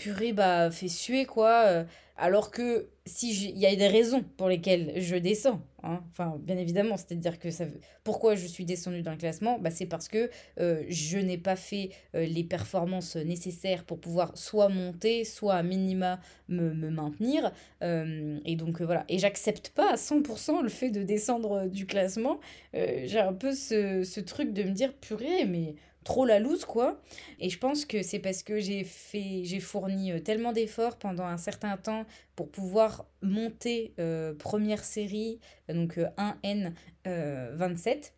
purée, 0.00 0.32
bah, 0.32 0.70
fais 0.70 0.88
suer 0.88 1.26
quoi. 1.26 1.84
alors 2.16 2.50
que 2.50 2.88
si 3.10 3.50
il 3.50 3.58
y 3.58 3.66
a 3.66 3.74
des 3.74 3.88
raisons 3.88 4.22
pour 4.36 4.48
lesquelles 4.48 4.94
je 4.96 5.16
descends. 5.16 5.60
Hein. 5.82 6.02
Enfin, 6.10 6.36
bien 6.38 6.56
évidemment, 6.56 6.96
c'est-à-dire 6.96 7.38
que 7.38 7.50
ça. 7.50 7.64
Pourquoi 8.04 8.34
je 8.34 8.46
suis 8.46 8.64
descendue 8.64 9.02
dans 9.02 9.10
le 9.12 9.16
classement? 9.16 9.58
Bah, 9.58 9.70
C'est 9.70 9.86
parce 9.86 10.08
que 10.08 10.30
euh, 10.58 10.84
je 10.88 11.18
n'ai 11.18 11.38
pas 11.38 11.56
fait 11.56 11.90
euh, 12.14 12.24
les 12.24 12.44
performances 12.44 13.16
nécessaires 13.16 13.84
pour 13.84 13.98
pouvoir 13.98 14.36
soit 14.36 14.68
monter, 14.68 15.24
soit 15.24 15.54
à 15.54 15.62
minima 15.62 16.20
me, 16.48 16.72
maintenir. 16.90 17.52
Euh, 17.82 18.38
et 18.44 18.56
donc 18.56 18.80
voilà. 18.80 19.04
Et 19.08 19.18
j'accepte 19.18 19.70
pas 19.70 19.92
à 19.92 19.96
100% 19.96 20.62
le 20.62 20.68
fait 20.68 20.90
de 20.90 21.02
descendre 21.02 21.66
du 21.66 21.86
classement. 21.86 22.40
J'ai 22.72 23.18
un 23.18 23.32
peu 23.32 23.52
ce, 23.52 24.04
ce 24.04 24.20
truc 24.20 24.52
de 24.52 24.62
me 24.62 24.70
dire 24.70 24.92
purée, 24.94 25.44
mais 25.46 25.74
trop 26.10 26.26
la 26.26 26.40
loose 26.40 26.64
quoi. 26.64 27.00
Et 27.38 27.50
je 27.50 27.58
pense 27.58 27.84
que 27.84 28.02
c'est 28.02 28.18
parce 28.18 28.42
que 28.42 28.58
j'ai 28.58 28.82
fait 28.82 29.42
j'ai 29.44 29.60
fourni 29.60 30.10
euh, 30.10 30.18
tellement 30.18 30.52
d'efforts 30.52 30.96
pendant 30.96 31.24
un 31.24 31.36
certain 31.36 31.76
temps 31.76 32.04
pour 32.34 32.50
pouvoir 32.50 33.06
monter 33.22 33.94
euh, 34.00 34.34
première 34.34 34.82
série 34.82 35.38
donc 35.68 35.98
1N 35.98 36.72
euh, 37.06 37.52
27 37.54 38.12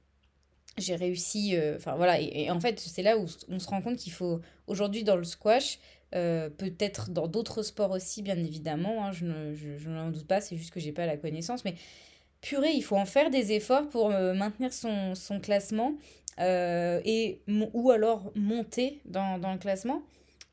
j'ai 0.78 0.96
réussi 0.96 1.54
enfin 1.76 1.96
voilà. 1.96 2.18
Et, 2.18 2.50
en 2.50 2.60
fait 2.60 2.80
c'est 2.80 3.02
là 3.02 3.18
où 3.18 3.26
on 3.50 3.58
se 3.58 3.68
rend 3.68 3.82
compte 3.82 3.98
qu'il 3.98 4.12
faut 4.12 4.40
aujourd'hui 4.66 5.04
dans 5.04 5.16
le 5.16 5.24
squash 5.24 5.78
peut-être 6.12 7.10
dans 7.10 7.28
d'autres 7.28 7.62
sports 7.62 7.90
aussi 7.90 8.22
bien 8.22 8.38
évidemment 8.38 9.04
hein, 9.04 9.12
je 9.12 9.88
n'en 9.88 10.10
doute 10.10 10.26
pas. 10.26 10.40
C'est 10.40 10.56
juste 10.56 10.72
que 10.72 10.80
j'ai 10.80 10.92
pas 10.92 11.04
la 11.04 11.18
connaissance. 11.18 11.62
Mais 11.66 11.74
purée 12.42 12.72
il 12.72 12.82
faut 12.82 12.96
en 12.96 13.06
faire 13.06 13.30
des 13.30 13.52
efforts 13.52 13.88
pour 13.88 14.10
maintenir 14.10 14.72
son, 14.72 15.14
son 15.14 15.40
classement 15.40 15.94
euh, 16.40 17.00
ou 17.72 17.90
alors 17.90 18.32
monter 18.34 19.00
dans, 19.04 19.38
dans 19.38 19.52
le 19.52 19.58
classement. 19.58 20.02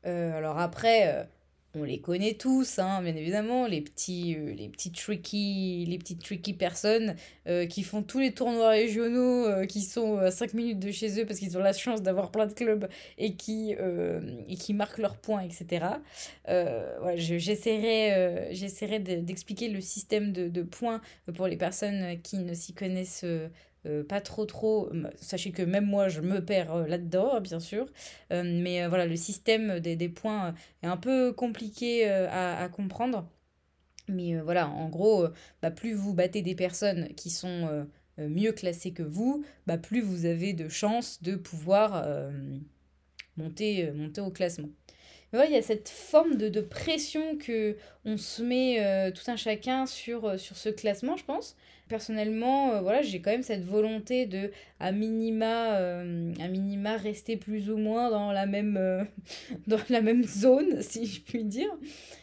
Euh, 0.06 0.36
alors 0.36 0.58
après, 0.58 1.08
euh, 1.08 1.24
on 1.74 1.84
les 1.84 2.00
connaît 2.00 2.34
tous, 2.34 2.78
hein, 2.78 3.00
bien 3.02 3.14
évidemment, 3.14 3.66
les 3.66 3.80
petits, 3.80 4.36
les 4.56 4.68
petits 4.68 4.90
tricky, 4.90 5.86
les 5.86 5.98
petites 5.98 6.22
tricky 6.22 6.52
personnes 6.52 7.14
qui 7.68 7.82
font 7.82 8.02
tous 8.02 8.18
les 8.18 8.32
tournois 8.32 8.70
régionaux, 8.70 9.66
qui 9.66 9.82
sont 9.82 10.18
à 10.18 10.30
5 10.30 10.54
minutes 10.54 10.78
de 10.78 10.90
chez 10.90 11.20
eux 11.20 11.26
parce 11.26 11.38
qu'ils 11.38 11.56
ont 11.58 11.62
la 11.62 11.72
chance 11.72 12.02
d'avoir 12.02 12.30
plein 12.30 12.46
de 12.46 12.52
clubs 12.52 12.88
et 13.18 13.34
qui, 13.34 13.74
marquent 14.72 14.98
leurs 14.98 15.16
points, 15.16 15.42
etc. 15.42 15.86
J'essaierai, 17.16 18.98
d'expliquer 19.00 19.68
le 19.68 19.80
système 19.80 20.32
de, 20.32 20.48
de, 20.48 20.62
points 20.62 21.00
pour 21.34 21.46
les 21.46 21.56
personnes 21.56 22.20
qui 22.22 22.38
ne 22.38 22.54
s'y 22.54 22.72
connaissent 22.72 23.24
euh, 23.86 24.04
pas 24.04 24.20
trop 24.20 24.44
trop. 24.46 24.90
Sachez 25.16 25.52
que 25.52 25.62
même 25.62 25.86
moi, 25.86 26.08
je 26.08 26.20
me 26.20 26.44
perds 26.44 26.74
euh, 26.74 26.86
là-dedans, 26.86 27.34
hein, 27.34 27.40
bien 27.40 27.60
sûr. 27.60 27.86
Euh, 28.32 28.42
mais 28.44 28.86
voilà, 28.86 29.06
le 29.06 29.16
système 29.16 29.80
des, 29.80 30.08
points 30.08 30.54
est 30.82 30.86
un 30.86 30.96
peu 30.96 31.32
compliqué 31.32 32.08
à, 32.08 32.68
comprendre. 32.68 33.28
Mais 34.08 34.40
voilà, 34.40 34.68
en 34.68 34.88
gros, 34.88 35.26
bah, 35.62 35.70
plus 35.70 35.94
vous 35.94 36.14
battez 36.14 36.42
des 36.42 36.54
personnes 36.54 37.08
qui 37.14 37.30
sont 37.30 37.86
mieux 38.18 38.52
classées 38.52 38.92
que 38.92 39.02
vous, 39.02 39.44
bah, 39.66 39.78
plus 39.78 40.00
vous 40.00 40.26
avez 40.26 40.52
de 40.52 40.68
chances 40.68 41.22
de 41.22 41.36
pouvoir 41.36 42.06
monter 43.36 43.92
au 44.18 44.30
classement. 44.30 44.68
Mais 45.32 45.46
il 45.46 45.52
y 45.52 45.56
a 45.56 45.62
cette 45.62 45.88
forme 45.88 46.36
de, 46.36 46.48
de, 46.48 46.60
pression 46.60 47.36
que 47.36 47.76
on 48.04 48.16
se 48.16 48.42
met 48.42 49.12
tout 49.12 49.30
un 49.30 49.36
chacun 49.36 49.86
sur, 49.86 50.38
sur 50.40 50.56
ce 50.56 50.68
classement, 50.68 51.16
je 51.16 51.24
pense 51.24 51.56
personnellement, 51.90 52.70
euh, 52.70 52.80
voilà, 52.80 53.02
j'ai 53.02 53.20
quand 53.20 53.32
même 53.32 53.42
cette 53.42 53.64
volonté 53.64 54.24
de, 54.24 54.50
à 54.78 54.92
minima, 54.92 55.76
euh, 55.76 56.32
à 56.40 56.48
minima 56.48 56.96
rester 56.96 57.36
plus 57.36 57.68
ou 57.68 57.76
moins 57.76 58.10
dans 58.10 58.32
la 58.32 58.46
même, 58.46 58.78
euh, 58.78 59.04
dans 59.66 59.80
la 59.90 60.00
même 60.00 60.24
zone, 60.24 60.80
si 60.80 61.04
je 61.04 61.20
puis 61.20 61.44
dire. 61.44 61.70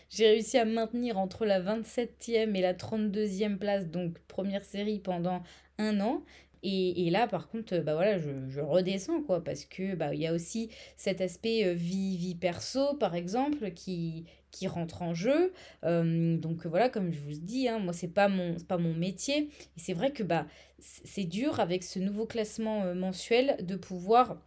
J'ai 0.09 0.27
réussi 0.27 0.57
à 0.57 0.65
maintenir 0.65 1.19
entre 1.19 1.45
la 1.45 1.61
27e 1.61 2.55
et 2.55 2.61
la 2.61 2.73
32e 2.73 3.57
place, 3.57 3.87
donc 3.87 4.17
première 4.27 4.63
série 4.63 4.99
pendant 4.99 5.43
un 5.77 5.99
an. 5.99 6.23
Et, 6.69 7.09
là, 7.11 7.27
par 7.27 7.47
contre, 7.47 7.77
bah 7.77 7.93
voilà, 7.95 8.17
je, 8.17 8.59
redescends, 8.59 9.21
quoi, 9.21 9.41
parce 9.41 9.63
que 9.63 9.95
bah, 9.95 10.13
il 10.13 10.19
y 10.19 10.27
a 10.27 10.33
aussi 10.33 10.69
cet 10.97 11.21
aspect 11.21 11.73
vie, 11.73 12.17
vie 12.17 12.35
perso, 12.35 12.93
par 12.95 13.15
exemple, 13.15 13.71
qui, 13.71 14.25
qui 14.51 14.67
rentre 14.67 15.01
en 15.01 15.13
jeu. 15.13 15.53
Euh, 15.83 16.37
donc 16.37 16.65
voilà, 16.65 16.89
comme 16.89 17.11
je 17.11 17.19
vous 17.19 17.33
dis, 17.33 17.67
hein, 17.67 17.79
moi 17.79 17.93
c'est 17.93 18.07
pas 18.07 18.27
mon 18.27 18.55
pas 18.59 18.77
mon 18.77 18.93
métier 18.93 19.49
et 19.75 19.79
c'est 19.79 19.93
vrai 19.93 20.11
que 20.11 20.23
bah 20.23 20.47
c'est 20.79 21.25
dur 21.25 21.59
avec 21.59 21.83
ce 21.83 21.99
nouveau 21.99 22.25
classement 22.25 22.83
euh, 22.83 22.93
mensuel 22.93 23.57
de 23.65 23.75
pouvoir 23.75 24.37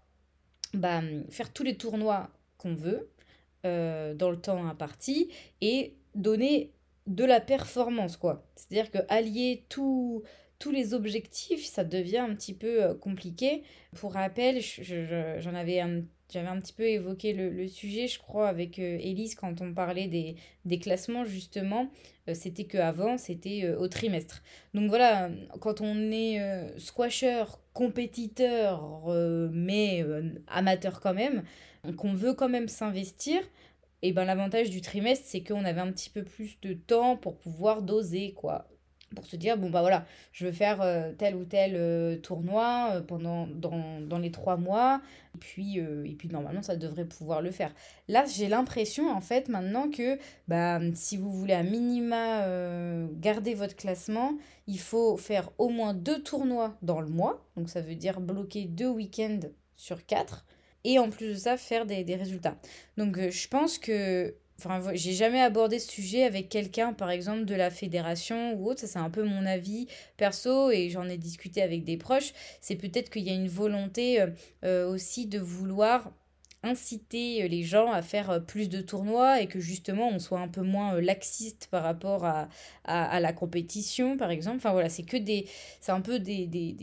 bah, 0.75 1.03
faire 1.31 1.53
tous 1.53 1.63
les 1.63 1.77
tournois 1.77 2.31
qu'on 2.59 2.75
veut 2.75 3.11
euh, 3.67 4.15
dans 4.15 4.31
le 4.31 4.41
temps 4.41 4.67
imparti 4.67 5.31
et 5.61 5.95
donner 6.15 6.73
de 7.07 7.25
la 7.25 7.41
performance 7.41 8.17
quoi. 8.17 8.47
C'est-à-dire 8.57 8.91
que 8.91 8.99
allier 9.09 9.65
tout 9.69 10.23
tous 10.61 10.71
les 10.71 10.95
objectifs, 10.95 11.65
ça 11.65 11.83
devient 11.83 12.19
un 12.19 12.35
petit 12.37 12.55
peu 12.55 12.95
compliqué. 12.95 13.65
Pour 13.97 14.13
rappel, 14.13 14.61
j'en 14.61 15.55
avais 15.55 15.81
un 15.81 16.03
j'avais 16.33 16.49
un 16.49 16.61
petit 16.61 16.73
peu 16.73 16.85
évoqué 16.85 17.33
le, 17.33 17.67
sujet, 17.67 18.07
je 18.07 18.19
crois, 18.19 18.49
avec 18.49 18.79
euh, 18.79 18.99
Élise 19.01 19.35
quand 19.35 19.61
on 19.61 19.75
parlait 19.75 20.07
des, 20.07 20.37
des 20.65 20.79
classements, 20.79 21.25
justement. 21.25 21.91
Euh, 22.29 22.35
c'était 22.35 22.65
qu'avant, 22.65 23.19
c'était 23.19 23.63
euh, 23.65 23.79
au 23.79 23.89
trimestre. 23.89 24.43
Donc 24.75 24.89
voilà, 24.89 25.31
quand 25.61 25.81
on 25.81 26.11
est 26.13 26.41
squasher, 26.79 27.45
compétiteur, 27.73 29.09
mais 29.53 30.05
amateur 30.47 31.01
quand 31.01 31.15
même, 31.15 31.43
qu'on 31.97 32.15
veut 32.15 32.35
quand 32.35 32.49
même 32.49 32.69
s'investir, 32.69 33.41
et 34.03 34.09
eh 34.09 34.13
ben 34.13 34.25
l'avantage 34.25 34.71
du 34.71 34.81
trimestre, 34.81 35.27
c'est 35.29 35.43
qu'on 35.43 35.65
avait 35.65 35.81
un 35.81 35.93
petit 35.93 36.09
peu 36.09 36.25
plus 36.25 36.59
de 36.63 36.73
temps 36.73 37.17
pour 37.17 37.37
pouvoir 37.37 37.83
doser, 37.83 38.33
quoi 38.33 38.67
pour 39.15 39.27
se 39.27 39.37
dire 39.37 39.57
bon 39.59 39.71
bah 39.71 39.81
voilà 39.81 40.07
je 40.33 40.47
veux 40.47 40.53
faire 40.53 40.81
euh, 40.83 41.13
tel 41.13 41.35
ou 41.35 41.45
tel 41.45 41.73
euh, 41.75 42.17
tournoi 42.17 42.93
euh, 42.93 43.01
pendant 43.01 43.47
dans, 43.47 44.01
dans, 44.01 44.19
les 44.19 44.31
trois 44.31 44.57
mois. 44.57 45.01
Et 45.35 45.39
puis 45.39 45.79
et 45.79 46.15
puis 46.19 46.29
normalement 46.29 46.63
ça 46.63 46.77
devrait 46.77 47.05
pouvoir 47.05 47.41
le 47.41 47.51
faire. 47.51 47.73
Là 48.09 48.25
j'ai 48.27 48.49
l'impression 48.49 49.11
en 49.11 49.21
fait 49.21 49.49
maintenant 49.49 49.89
que 49.89 50.19
bah 50.49 50.81
si 50.95 51.17
vous 51.17 51.31
voulez 51.31 51.55
à 51.55 51.63
minima 51.63 52.45
garder 53.13 53.55
votre 53.55 53.77
classement 53.77 54.33
il 54.67 54.79
faut 54.79 55.17
faire 55.17 55.51
au 55.59 55.69
moins 55.69 55.95
deux 55.95 56.23
tournois 56.23 56.77
dans 56.83 57.01
le 57.01 57.09
mois. 57.09 57.47
Donc 57.57 57.69
ça 57.69 57.81
veut 57.81 57.95
dire 57.95 58.21
bloquer 58.21 58.65
deux 58.65 58.89
week-ends 58.89 59.41
sur 59.77 60.05
quatre. 60.05 60.45
Et 60.83 60.99
en 60.99 61.11
plus 61.11 61.29
de 61.29 61.35
ça 61.35 61.57
faire 61.57 61.87
des, 61.87 62.05
des 62.05 62.17
résultats. 62.17 62.57
Donc 62.97 63.19
je 63.19 63.49
pense 63.49 63.79
que 63.79 64.35
Enfin, 64.63 64.93
j'ai 64.93 65.15
jamais 65.15 65.41
abordé 65.41 65.79
ce 65.79 65.91
sujet 65.91 66.25
avec 66.25 66.51
quelqu'un, 66.51 66.93
par 66.93 67.11
exemple, 67.11 67.47
de 67.47 67.55
la 67.55 67.71
fédération 67.71 68.53
ou 68.55 68.69
autre. 68.69 68.81
Ça, 68.81 68.87
c'est 68.87 68.99
un 68.99 69.09
peu 69.09 69.23
mon 69.23 69.47
avis 69.47 69.87
perso 70.19 70.71
et 70.71 70.91
j'en 70.91 71.09
ai 71.09 71.17
discuté 71.17 71.63
avec 71.63 71.85
des 71.85 71.97
proches. 71.97 72.35
C'est 72.61 72.77
peut-être 72.77 73.09
qu'il 73.09 73.23
y 73.23 73.31
a 73.31 73.35
une 73.35 73.49
volonté 73.49 74.21
euh, 74.21 74.27
euh, 74.65 74.93
aussi 74.93 75.27
de 75.27 75.39
vouloir 75.39 76.13
inciter 76.63 77.43
euh, 77.43 77.49
les 77.49 77.63
gens 77.63 77.91
à 77.91 78.03
faire 78.03 78.31
euh, 78.31 78.39
plus 78.39 78.69
de 78.69 78.81
tournois 78.81 79.41
et 79.41 79.47
que 79.47 79.61
justement 79.61 80.09
on 80.09 80.19
soit 80.19 80.41
un 80.41 80.49
peu 80.49 80.63
moins 80.63 80.95
euh, 80.95 81.01
laxiste 81.01 81.69
par 81.71 81.83
rapport 81.83 82.25
à, 82.25 82.49
à, 82.85 83.21
la 83.21 83.33
compétition 83.33 84.17
par 84.17 84.31
exemple. 84.31 84.59
Enfin 84.59 84.73
voilà, 84.73 84.89
c'est 84.89 85.03
que 85.03 85.17
des. 85.17 85.47
C'est 85.81 85.93
un 85.93 86.01
peu 86.01 86.19
des, 86.19 86.47
des, 86.47 86.75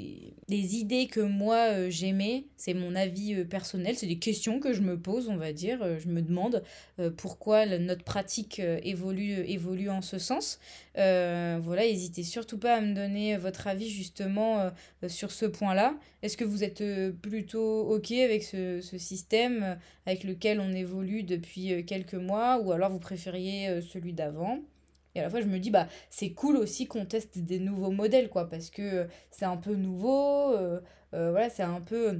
des, 0.48 0.76
idées 0.76 1.08
que 1.08 1.20
moi 1.20 1.90
j'aimais, 1.90 2.46
c'est 2.56 2.74
mon 2.74 2.96
avis 2.96 3.46
personnel, 3.46 3.96
c'est 3.96 4.08
des 4.08 4.20
questions 4.20 4.60
que 4.60 4.74
je 4.74 4.82
me 4.82 5.00
pose, 5.00 5.30
on 5.30 5.38
va 5.38 5.54
dire. 5.54 6.00
Je 6.00 6.08
me 6.08 6.22
demande 6.22 6.64
pourquoi 7.18 7.66
notre 7.78 8.04
pratique 8.04 8.60
évolue, 8.84 9.44
évolue 9.48 9.90
en 9.90 10.02
ce 10.02 10.18
sens. 10.18 10.60
Euh, 10.98 11.60
voilà, 11.62 11.84
n'hésitez 11.84 12.24
surtout 12.24 12.58
pas 12.58 12.76
à 12.76 12.82
me 12.82 12.94
donner 12.94 13.38
votre 13.38 13.68
avis 13.68 13.90
justement 13.90 14.72
sur 15.08 15.32
ce 15.32 15.46
point-là. 15.46 15.96
Est-ce 16.24 16.38
que 16.38 16.44
vous 16.44 16.64
êtes 16.64 16.84
plutôt 17.22 17.82
OK 17.90 18.12
avec 18.12 18.44
ce, 18.44 18.82
système 18.82 19.78
avec 20.06 20.24
lequel 20.24 20.60
on 20.60 20.74
évolue 20.74 21.24
depuis 21.24 21.86
quelques 21.86 22.16
mois 22.16 22.60
ou 22.60 22.72
alors 22.72 22.90
vous 22.90 23.00
préfériez 23.00 23.82
celui 23.82 24.14
d'avant? 24.14 24.60
Et 25.14 25.20
à 25.20 25.24
la 25.24 25.30
fois, 25.30 25.42
je 25.42 25.48
me 25.48 25.60
dis, 25.60 25.72
bah, 25.72 25.88
c'est 26.10 26.32
cool 26.32 26.58
aussi 26.58 26.88
qu'on 26.88 27.06
teste 27.06 27.40
des 27.40 27.60
nouveaux 27.60 27.92
modèles, 27.92 28.30
quoi, 28.30 28.50
parce 28.50 28.70
que 28.70 29.08
c'est 29.32 29.46
un 29.46 29.58
peu 29.58 29.76
nouveau, 29.76 30.56
voilà, 31.12 31.50
c'est 31.50 31.64
un 31.64 31.82
peu 31.82 32.10
euh, 32.10 32.20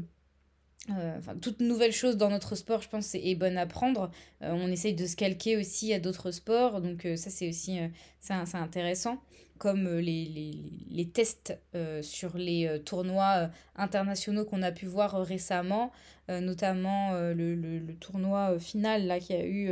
enfin, 0.90 1.36
toute 1.42 1.60
nouvelle 1.60 1.92
chose 1.92 2.18
dans 2.18 2.30
notre 2.30 2.56
sport, 2.56 2.82
je 2.82 2.90
pense, 2.90 3.16
est 3.16 3.36
bonne 3.36 3.58
à 3.58 3.66
prendre. 3.66 4.12
Euh, 4.42 4.52
on 4.52 4.72
essaye 4.72 4.94
de 4.94 5.06
se 5.06 5.16
calquer 5.16 5.58
aussi 5.58 5.94
à 5.94 6.00
d'autres 6.00 6.32
sports, 6.32 6.82
donc 6.82 7.06
euh, 7.06 7.16
ça 7.16 7.30
c'est 7.30 7.50
aussi 7.50 7.80
c'est 8.20 8.34
intéressant. 8.34 9.22
Comme 9.58 9.90
les, 9.98 10.26
les, 10.26 10.54
les, 10.92 11.10
tests 11.10 11.58
sur 12.04 12.38
les 12.38 12.80
tournois 12.86 13.50
internationaux 13.76 14.46
qu'on 14.46 14.62
a 14.62 14.72
pu 14.72 14.86
voir 14.86 15.20
récemment, 15.24 15.92
notamment 16.30 17.14
le, 17.14 17.56
le, 17.56 17.96
tournoi 17.96 18.60
final 18.60 19.08
là 19.08 19.20
qu'il 19.20 19.36
y 19.36 19.40
a 19.40 19.48
eu 19.48 19.72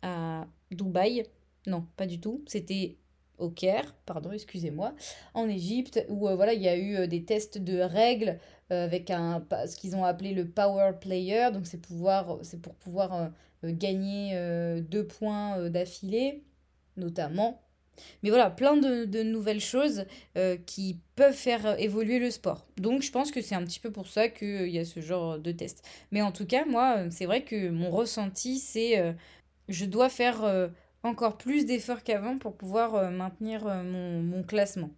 à 0.00 0.46
Dubaï. 0.70 1.26
Non, 1.66 1.86
pas 1.98 2.06
du 2.06 2.18
tout. 2.18 2.42
C'était 2.46 2.96
au 3.36 3.50
Caire, 3.50 3.94
pardon, 4.06 4.32
excusez-moi, 4.32 4.94
en 5.34 5.50
Égypte, 5.50 6.02
où 6.08 6.20
voilà, 6.20 6.54
il 6.54 6.62
y 6.62 6.68
a 6.68 6.78
eu 6.78 7.06
des 7.06 7.22
tests 7.22 7.58
de 7.58 7.80
règles 7.80 8.30
euh, 8.30 8.38
avec 8.70 9.10
un, 9.10 9.44
ce 9.66 9.76
qu'ils 9.76 9.96
ont 9.96 10.04
appelé 10.04 10.32
le 10.34 10.48
power 10.48 10.92
player. 11.00 11.50
Donc 11.52 11.66
c'est 11.66 11.80
pour 11.80 12.74
pouvoir 12.74 13.14
euh, 13.14 13.28
euh, 13.64 13.72
gagner 13.72 14.38
deux 14.82 15.06
points 15.06 15.68
d'affilée, 15.70 16.44
notamment. 16.96 17.62
Mais 18.22 18.28
voilà, 18.28 18.50
plein 18.50 18.76
de, 18.76 19.06
de 19.06 19.22
nouvelles 19.22 19.60
choses 19.60 20.04
qui 20.66 21.00
peuvent 21.14 21.34
faire 21.34 21.80
évoluer 21.80 22.18
le 22.18 22.30
sport. 22.30 22.66
Donc 22.76 23.02
je 23.02 23.10
pense 23.10 23.30
que 23.30 23.40
c'est 23.40 23.54
un 23.54 23.64
petit 23.64 23.80
peu 23.80 23.90
pour 23.90 24.06
ça 24.06 24.28
qu'il 24.28 24.68
y 24.68 24.78
a 24.78 24.84
ce 24.84 25.00
genre 25.00 25.38
de 25.38 25.52
test. 25.52 25.82
Mais 26.10 26.20
en 26.20 26.30
tout 26.32 26.46
cas, 26.46 26.66
moi, 26.66 27.10
c'est 27.10 27.24
vrai 27.24 27.42
que 27.44 27.70
mon 27.70 27.90
ressenti, 27.90 28.58
c'est 28.58 29.16
je 29.68 29.84
dois 29.86 30.10
faire 30.10 30.44
encore 31.02 31.38
plus 31.38 31.64
d'efforts 31.64 32.02
qu'avant 32.02 32.36
pour 32.38 32.56
pouvoir 32.56 33.10
maintenir 33.10 33.64
mon, 33.64 34.22
mon 34.22 34.42
classement. 34.42 34.90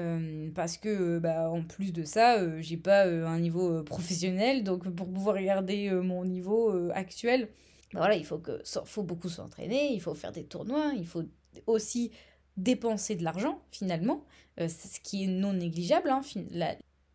Euh, 0.00 0.50
parce 0.54 0.78
que 0.78 1.18
bah, 1.18 1.50
en 1.50 1.62
plus 1.62 1.92
de 1.92 2.04
ça, 2.04 2.38
euh, 2.38 2.60
j'ai 2.60 2.78
pas 2.78 3.06
euh, 3.06 3.26
un 3.26 3.38
niveau 3.38 3.82
professionnel, 3.82 4.64
donc 4.64 4.88
pour 4.88 5.12
pouvoir 5.12 5.36
regarder 5.36 5.90
mon 5.90 6.24
niveau 6.24 6.72
actuel, 6.92 7.48
bah, 7.92 8.00
voilà, 8.00 8.14
il 8.16 8.24
faut, 8.24 8.38
que, 8.38 8.62
faut 8.84 9.02
beaucoup 9.02 9.28
s'entraîner, 9.28 9.92
il 9.92 10.00
faut 10.00 10.14
faire 10.14 10.32
des 10.32 10.44
tournois, 10.44 10.92
il 10.96 11.06
faut 11.06 11.24
aussi 11.66 12.12
dépenser 12.56 13.14
de 13.14 13.24
l'argent 13.24 13.60
finalement, 13.70 14.24
ce 14.58 15.00
qui 15.00 15.24
est 15.24 15.28
non 15.28 15.52
négligeable. 15.52 16.10
Hein, 16.10 16.22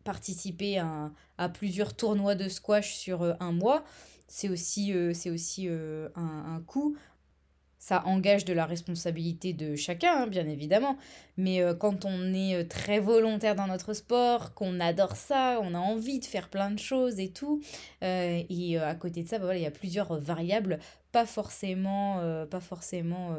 participer 0.04 0.78
à, 0.78 1.48
plusieurs 1.48 1.96
tournois 1.96 2.36
de 2.36 2.48
squash 2.48 2.94
sur 2.94 3.34
un 3.40 3.52
mois, 3.52 3.84
c'est 4.28 4.48
aussi, 4.48 4.94
c'est 5.14 5.30
aussi 5.30 5.68
un 5.68 6.62
coût 6.66 6.96
ça 7.86 8.02
engage 8.04 8.44
de 8.44 8.52
la 8.52 8.66
responsabilité 8.66 9.52
de 9.52 9.76
chacun, 9.76 10.22
hein, 10.22 10.26
bien 10.26 10.48
évidemment. 10.48 10.96
Mais 11.36 11.62
euh, 11.62 11.72
quand 11.72 12.04
on 12.04 12.34
est 12.34 12.56
euh, 12.56 12.64
très 12.64 12.98
volontaire 12.98 13.54
dans 13.54 13.68
notre 13.68 13.92
sport, 13.92 14.54
qu'on 14.54 14.80
adore 14.80 15.14
ça, 15.14 15.60
on 15.62 15.72
a 15.72 15.78
envie 15.78 16.18
de 16.18 16.24
faire 16.24 16.48
plein 16.48 16.72
de 16.72 16.80
choses 16.80 17.20
et 17.20 17.28
tout, 17.28 17.62
euh, 18.02 18.42
et 18.50 18.76
à 18.76 18.96
côté 18.96 19.22
de 19.22 19.28
ça, 19.28 19.38
bah, 19.38 19.44
voilà, 19.44 19.60
il 19.60 19.62
y 19.62 19.66
a 19.66 19.70
plusieurs 19.70 20.18
variables 20.18 20.80
pas 21.12 21.26
forcément, 21.26 22.20
pas 22.50 22.60
forcément 22.60 23.36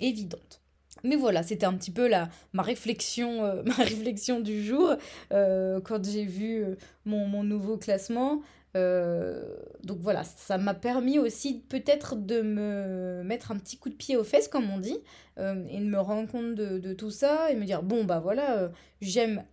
évidentes. 0.00 0.62
Mais 1.04 1.14
voilà, 1.14 1.42
c'était 1.44 1.66
un 1.66 1.74
petit 1.74 1.92
peu 1.92 2.08
la, 2.08 2.28
ma, 2.54 2.62
réflexion, 2.62 3.62
ma 3.64 3.74
réflexion 3.74 4.40
du 4.40 4.64
jour 4.64 4.96
quand 5.30 6.04
j'ai 6.04 6.24
vu 6.24 6.64
mon, 7.04 7.26
mon, 7.28 7.44
nouveau 7.44 7.76
classement. 7.76 8.40
Euh, 8.76 9.56
donc 9.82 9.98
voilà, 10.00 10.22
ça 10.24 10.58
m'a 10.58 10.74
permis 10.74 11.18
aussi 11.18 11.60
peut-être 11.68 12.14
de 12.16 12.40
me 12.42 13.22
mettre 13.24 13.50
un 13.50 13.58
petit 13.58 13.78
coup 13.78 13.88
de 13.88 13.94
pied 13.94 14.16
aux 14.16 14.24
fesses, 14.24 14.48
comme 14.48 14.70
on 14.70 14.78
dit, 14.78 14.98
euh, 15.38 15.64
et 15.68 15.78
de 15.78 15.84
me 15.84 15.98
rendre 15.98 16.30
compte 16.30 16.54
de, 16.54 16.92
tout 16.92 17.10
ça 17.10 17.50
et 17.50 17.56
me 17.56 17.64
dire, 17.64 17.82
bon, 17.82 18.04
bah 18.04 18.20
voilà, 18.20 18.58
euh, 18.58 18.68
j'aime 19.00 19.44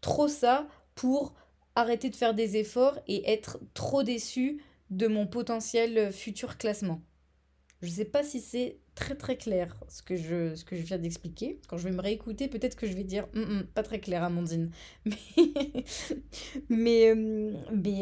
trop 0.00 0.28
ça 0.28 0.66
pour 0.94 1.34
arrêter 1.74 2.08
de 2.08 2.16
faire 2.16 2.34
des 2.34 2.56
efforts 2.56 2.98
et 3.06 3.30
être 3.30 3.58
trop 3.74 4.02
déçu 4.02 4.62
de 4.90 5.06
mon 5.06 5.26
potentiel 5.26 6.12
futur 6.12 6.56
classement. 6.56 7.02
Je 7.82 7.90
sais 7.90 8.04
pas 8.04 8.22
si 8.22 8.40
c'est 8.40 8.78
très 8.96 9.14
très 9.14 9.36
clair 9.36 9.76
ce 9.88 10.02
que 10.02 10.16
je, 10.16 10.56
ce 10.56 10.64
que 10.64 10.74
je 10.74 10.82
viens 10.82 10.98
d'expliquer. 10.98 11.60
Quand 11.68 11.76
je 11.76 11.84
vais 11.88 11.94
me 11.94 12.00
réécouter, 12.02 12.48
peut-être 12.48 12.76
que 12.76 12.88
je 12.88 12.94
vais 12.94 13.04
dire 13.04 13.28
hum, 13.36 13.42
hum, 13.44 13.66
pas 13.66 13.84
très 13.84 14.00
clair, 14.00 14.24
Amandine. 14.24 14.72
Mais, 16.68 17.14
mais, 17.14 17.14
euh, 17.14 17.52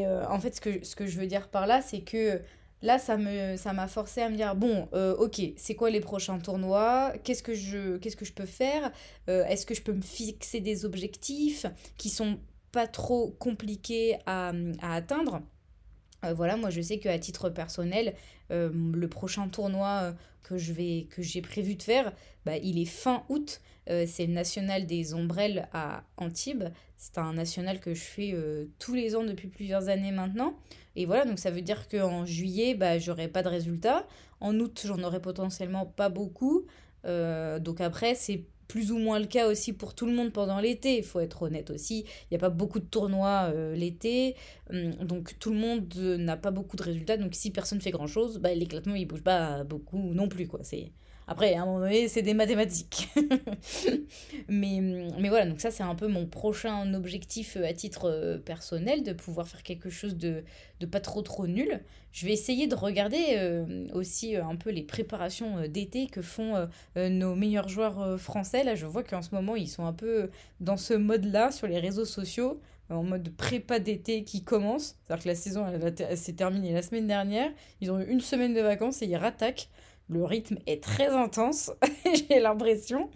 euh, 0.07 0.25
en 0.29 0.39
fait, 0.41 0.55
ce 0.57 0.61
que, 0.61 0.85
ce 0.85 0.97
que 0.97 1.07
je 1.07 1.19
veux 1.19 1.27
dire 1.27 1.49
par 1.49 1.67
là, 1.67 1.83
c'est 1.83 2.01
que 2.01 2.41
là, 2.83 2.99
ça 2.99 3.17
me 3.17 3.57
ça 3.57 3.73
m'a 3.73 3.89
forcé 3.89 4.23
à 4.23 4.31
me 4.31 4.37
dire 4.37 4.55
bon, 4.55 4.89
euh, 4.95 5.15
ok, 5.17 5.41
c'est 5.57 5.75
quoi 5.75 5.91
les 5.91 6.01
prochains 6.01 6.39
tournois? 6.39 7.13
Qu'est-ce 7.25 7.43
que 7.43 7.55
je 7.55 7.99
que 7.99 8.25
je 8.25 8.33
peux 8.33 8.47
faire? 8.47 8.93
Est-ce 9.27 9.67
que 9.67 9.75
je 9.75 9.83
peux 9.83 9.93
me 9.93 10.03
fixer 10.03 10.61
des 10.61 10.85
objectifs 10.85 11.67
qui 11.99 12.09
sont 12.09 12.39
pas 12.73 12.87
trop 12.87 13.31
compliqués 13.39 14.17
à, 14.27 14.53
à 14.81 14.95
atteindre? 14.95 15.43
Voilà, 16.33 16.57
moi 16.57 16.71
je 16.71 16.81
sais 16.81 16.99
qu'à 16.99 17.19
titre 17.19 17.51
personnel, 17.51 18.15
le 18.51 19.07
prochain 19.07 19.49
tournoi 19.49 20.15
que 20.45 20.57
je 20.57 20.73
vais 20.73 21.09
que 21.11 21.23
j'ai 21.23 21.43
prévu 21.43 21.75
de 21.75 21.83
faire, 21.83 22.13
bah, 22.47 22.57
il 22.57 22.79
est 22.79 22.85
fin 22.85 23.25
août. 23.29 23.61
Euh, 23.91 24.05
c'est 24.07 24.27
le 24.27 24.33
national 24.33 24.87
des 24.87 25.15
ombrelles 25.15 25.69
à 25.73 26.05
Antibes. 26.17 26.65
C'est 26.97 27.19
un 27.19 27.35
national 27.35 27.81
que 27.81 27.93
je 27.93 28.03
fais 28.03 28.31
euh, 28.33 28.67
tous 28.79 28.95
les 28.95 29.15
ans 29.17 29.25
depuis 29.25 29.49
plusieurs 29.49 29.89
années 29.89 30.13
maintenant. 30.13 30.55
Et 30.97 31.07
voilà, 31.07 31.25
donc 31.25 31.39
ça 31.39 31.51
veut 31.51 31.61
dire 31.61 31.89
qu'en 31.89 32.25
juillet, 32.25 32.75
bah, 32.75 32.99
j'aurai 32.99 33.29
pas 33.29 33.43
de 33.43 33.49
résultats. 33.49 34.07
En 34.41 34.59
août, 34.59 34.83
j'en 34.87 35.03
aurai 35.03 35.21
potentiellement 35.21 35.85
pas 35.85 36.09
beaucoup. 36.09 36.67
Euh, 37.05 37.59
donc 37.59 37.81
après, 37.81 38.15
c'est 38.15 38.45
plus 38.69 38.93
ou 38.93 38.99
moins 38.99 39.19
le 39.19 39.27
cas 39.27 39.49
aussi 39.49 39.73
pour 39.73 39.95
tout 39.95 40.07
le 40.07 40.13
monde 40.13 40.33
pendant 40.33 40.61
l'été, 40.61 40.99
il 40.99 41.05
faut 41.05 41.21
être 41.21 41.43
honnête 41.43 41.71
aussi. 41.71 42.01
Il 42.01 42.27
n'y 42.33 42.37
a 42.37 42.41
pas 42.41 42.51
beaucoup 42.51 42.81
de 42.81 42.87
tournois 42.87 43.51
euh, 43.53 43.75
l'été, 43.75 44.37
hum, 44.71 44.93
donc 44.95 45.39
tout 45.39 45.51
le 45.51 45.57
monde 45.59 45.95
n'a 45.97 46.37
pas 46.37 46.51
beaucoup 46.51 46.77
de 46.77 46.83
résultats. 46.83 47.17
Donc 47.17 47.35
si 47.35 47.51
personne 47.51 47.81
fait 47.81 47.91
grand-chose, 47.91 48.39
bah, 48.39 48.55
l'éclatement 48.55 48.95
il 48.95 49.07
bouge 49.07 49.23
pas 49.23 49.65
beaucoup 49.65 49.99
non 50.15 50.29
plus. 50.29 50.47
quoi. 50.49 50.61
C'est 50.63 50.93
après, 51.27 51.55
à 51.55 51.63
un 51.63 51.67
moment 51.67 51.81
donné, 51.81 52.09
c'est 52.09 52.23
des 52.23 52.35
mathématiques. 52.35 53.09
mais, 54.49 54.81
mais 55.19 55.29
voilà, 55.29 55.47
donc 55.47 55.61
ça, 55.61 55.71
c'est 55.71 55.83
un 55.83 55.95
peu 55.95 56.07
mon 56.07 56.27
prochain 56.27 56.93
objectif 56.93 57.57
euh, 57.57 57.67
à 57.67 57.73
titre 57.73 58.11
euh, 58.11 58.39
personnel, 58.39 59.03
de 59.03 59.13
pouvoir 59.13 59.49
faire 59.49 59.63
quelque 59.63 59.89
chose 59.89 60.17
de, 60.17 60.45
de 60.81 60.87
pas 60.87 61.01
trop 61.01 61.23
trop 61.23 61.47
nul. 61.47 61.81
Je 62.13 62.27
vais 62.27 62.33
essayer 62.33 62.67
de 62.67 62.75
regarder 62.75 63.37
euh, 63.39 63.87
aussi 63.95 64.37
un 64.37 64.57
peu 64.57 64.71
les 64.71 64.83
préparations 64.83 65.67
d'été 65.67 66.07
que 66.07 66.23
font 66.23 66.69
nos 66.95 67.35
meilleurs 67.35 67.69
joueurs 67.69 68.21
français. 68.21 68.63
Là, 68.63 68.75
je 68.77 68.87
vois 68.87 69.03
qu'en 69.03 69.23
ce 69.23 69.35
moment, 69.35 69.57
ils 69.57 69.69
sont 69.69 69.85
un 69.85 69.93
peu 69.93 70.31
dans 70.61 70.77
ce 70.77 70.95
mode-là 70.95 71.51
sur 71.51 71.67
les 71.67 71.81
réseaux 71.81 72.05
sociaux 72.05 72.61
en 72.91 73.03
mode 73.03 73.31
prépa 73.31 73.79
d'été 73.79 74.25
qui 74.25 74.45
commence. 74.45 74.97
C'est-à-dire 75.07 75.25
que 75.25 75.29
la 75.29 75.35
saison 75.35 75.67
elle, 75.67 76.19
s'est 76.19 76.35
terminée 76.35 76.73
la 76.73 76.83
semaine 76.83 77.07
dernière. 77.07 77.51
Ils 77.81 77.91
ont 77.91 78.01
eu 78.01 78.07
une 78.07 78.21
semaine 78.21 78.55
de 78.55 78.61
vacances 78.61 79.03
et 79.03 79.07
ils 79.07 79.17
rattaquent. 79.17 79.69
Le 80.09 80.25
rythme 80.25 80.59
est 80.67 80.83
très 80.83 81.09
intense, 81.09 81.73
j'ai 82.29 82.41
l'impression. 82.41 83.11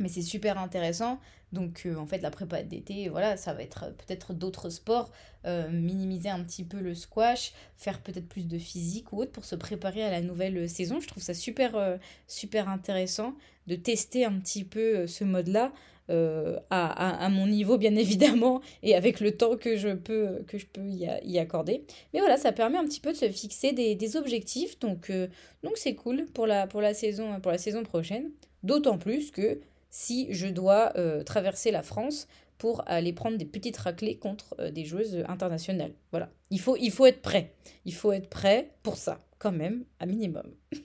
Mais 0.00 0.08
c'est 0.08 0.22
super 0.22 0.58
intéressant. 0.58 1.20
Donc 1.54 1.82
euh, 1.86 1.94
en 1.96 2.04
fait 2.04 2.18
la 2.18 2.30
prépa 2.30 2.62
d'été, 2.62 3.08
voilà, 3.08 3.36
ça 3.36 3.54
va 3.54 3.62
être 3.62 3.84
euh, 3.84 3.90
peut-être 3.90 4.34
d'autres 4.34 4.68
sports, 4.70 5.12
euh, 5.46 5.70
minimiser 5.70 6.28
un 6.28 6.42
petit 6.42 6.64
peu 6.64 6.80
le 6.80 6.94
squash, 6.94 7.52
faire 7.76 8.02
peut-être 8.02 8.28
plus 8.28 8.48
de 8.48 8.58
physique 8.58 9.12
ou 9.12 9.22
autre 9.22 9.30
pour 9.30 9.44
se 9.44 9.54
préparer 9.54 10.02
à 10.02 10.10
la 10.10 10.20
nouvelle 10.20 10.68
saison. 10.68 11.00
Je 11.00 11.06
trouve 11.06 11.22
ça 11.22 11.32
super 11.32 11.98
super 12.26 12.68
intéressant 12.68 13.34
de 13.68 13.76
tester 13.76 14.24
un 14.24 14.38
petit 14.40 14.64
peu 14.64 15.06
ce 15.06 15.24
mode-là. 15.24 15.72
Euh, 16.10 16.58
à, 16.68 17.30
mon 17.30 17.46
niveau 17.46 17.78
bien 17.78 17.96
évidemment 17.96 18.60
et 18.82 18.94
avec 18.94 19.20
le 19.20 19.34
temps 19.34 19.56
que 19.56 19.76
je 19.76 19.88
peux, 19.88 20.42
que 20.46 20.58
je 20.58 20.66
peux 20.66 20.86
y, 20.86 21.08
y 21.24 21.38
accorder. 21.38 21.84
Mais 22.12 22.20
voilà, 22.20 22.36
ça 22.36 22.52
permet 22.52 22.76
un 22.76 22.84
petit 22.84 23.00
peu 23.00 23.12
de 23.12 23.16
se 23.16 23.30
fixer 23.30 23.72
des, 23.72 23.94
des 23.94 24.16
objectifs, 24.16 24.78
donc 24.78 25.08
euh, 25.08 25.28
donc 25.62 25.78
c'est 25.78 25.94
cool 25.94 26.26
pour 26.26 26.46
la, 26.46 26.66
pour, 26.66 26.82
la 26.82 26.92
saison, 26.92 27.40
pour 27.40 27.52
la 27.52 27.58
saison 27.58 27.84
prochaine. 27.84 28.30
D'autant 28.62 28.98
plus 28.98 29.30
que 29.30 29.60
si 29.88 30.26
je 30.30 30.46
dois 30.46 30.92
euh, 30.96 31.22
traverser 31.22 31.70
la 31.70 31.82
France 31.82 32.28
pour 32.58 32.82
aller 32.86 33.14
prendre 33.14 33.38
des 33.38 33.46
petites 33.46 33.76
raclées 33.78 34.16
contre 34.16 34.70
des 34.70 34.84
joueuses 34.84 35.24
internationales. 35.28 35.92
Voilà, 36.10 36.30
il 36.50 36.60
faut, 36.60 36.76
il 36.76 36.90
faut 36.90 37.06
être 37.06 37.22
prêt. 37.22 37.54
Il 37.84 37.94
faut 37.94 38.12
être 38.12 38.28
prêt 38.28 38.70
pour 38.82 38.96
ça, 38.96 39.18
quand 39.38 39.52
même, 39.52 39.84
à 39.98 40.06
minimum. 40.06 40.54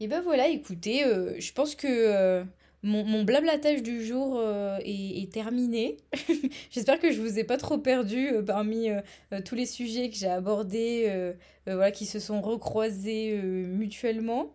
et 0.00 0.08
ben 0.08 0.22
voilà, 0.22 0.48
écoutez, 0.48 1.04
je 1.38 1.52
pense 1.52 1.74
que 1.74 2.44
mon, 2.82 3.04
mon 3.04 3.24
blablatage 3.24 3.82
du 3.82 4.04
jour 4.04 4.38
euh, 4.38 4.78
est, 4.84 5.30
terminé. 5.32 5.98
J'espère 6.70 6.98
que 6.98 7.12
je 7.12 7.20
vous 7.20 7.38
ai 7.38 7.44
pas 7.44 7.58
trop 7.58 7.78
perdu 7.78 8.28
euh, 8.28 8.42
parmi 8.42 8.88
euh, 8.90 9.00
tous 9.44 9.54
les 9.54 9.66
sujets 9.66 10.08
que 10.08 10.16
j'ai 10.16 10.28
abordés, 10.28 11.34
voilà, 11.66 11.90
qui 11.90 12.06
se 12.06 12.18
sont 12.18 12.40
recroisés 12.40 13.40
mutuellement. 13.42 14.52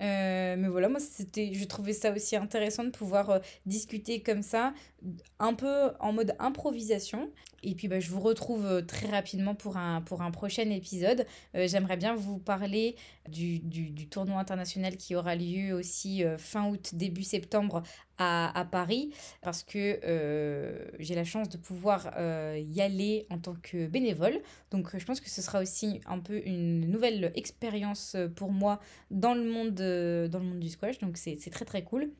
Mais 0.00 0.68
voilà, 0.68 0.88
moi, 0.88 1.00
c'était, 1.00 1.52
je 1.52 1.64
trouvais 1.64 1.92
ça 1.92 2.12
aussi 2.12 2.36
intéressant 2.36 2.84
de 2.84 2.90
pouvoir 2.90 3.40
discuter 3.66 4.20
comme 4.20 4.42
ça, 4.42 4.74
un 5.38 5.54
peu 5.54 5.90
en 6.00 6.12
mode 6.12 6.34
improvisation. 6.38 7.30
Et 7.62 7.74
puis, 7.74 7.88
bah, 7.88 8.00
je 8.00 8.10
vous 8.10 8.20
retrouve 8.20 8.84
très 8.86 9.08
rapidement 9.08 9.54
pour 9.54 9.76
un, 9.76 10.00
pour 10.02 10.22
un 10.22 10.30
prochain 10.30 10.68
épisode. 10.70 11.26
j'aimerais 11.54 11.96
bien 11.96 12.14
vous 12.14 12.38
parler 12.38 12.96
du, 13.28 13.58
du, 13.60 14.08
tournoi 14.08 14.40
international 14.40 14.96
qui 14.96 15.14
aura 15.14 15.34
lieu 15.34 15.72
aussi 15.72 16.22
fin 16.38 16.68
août, 16.68 16.90
début 16.94 17.22
septembre 17.22 17.82
à, 18.18 18.58
à 18.58 18.64
Paris, 18.64 19.12
parce 19.42 19.62
que 19.62 20.00
j'ai 20.98 21.14
la 21.14 21.24
chance 21.24 21.48
de 21.48 21.56
pouvoir 21.56 22.12
y 22.56 22.80
aller 22.80 23.26
en 23.30 23.38
tant 23.38 23.56
que 23.62 23.86
bénévole. 23.86 24.40
Donc, 24.70 24.96
je 24.96 25.04
pense 25.04 25.20
que 25.20 25.28
ce 25.28 25.42
sera 25.42 25.60
aussi 25.60 26.00
un 26.06 26.20
peu 26.20 26.40
une 26.46 26.88
nouvelle 26.90 27.32
expérience 27.34 28.16
pour 28.36 28.52
moi 28.52 28.80
dans 29.10 29.34
le 29.34 29.44
monde 29.44 29.74
dans 29.74 30.38
le 30.38 30.44
monde 30.44 30.60
du 30.60 30.68
squash, 30.68 30.98
donc 30.98 31.16
c'est 31.16 31.36
très 31.50 31.64
très 31.64 31.82
cool. 31.82 32.10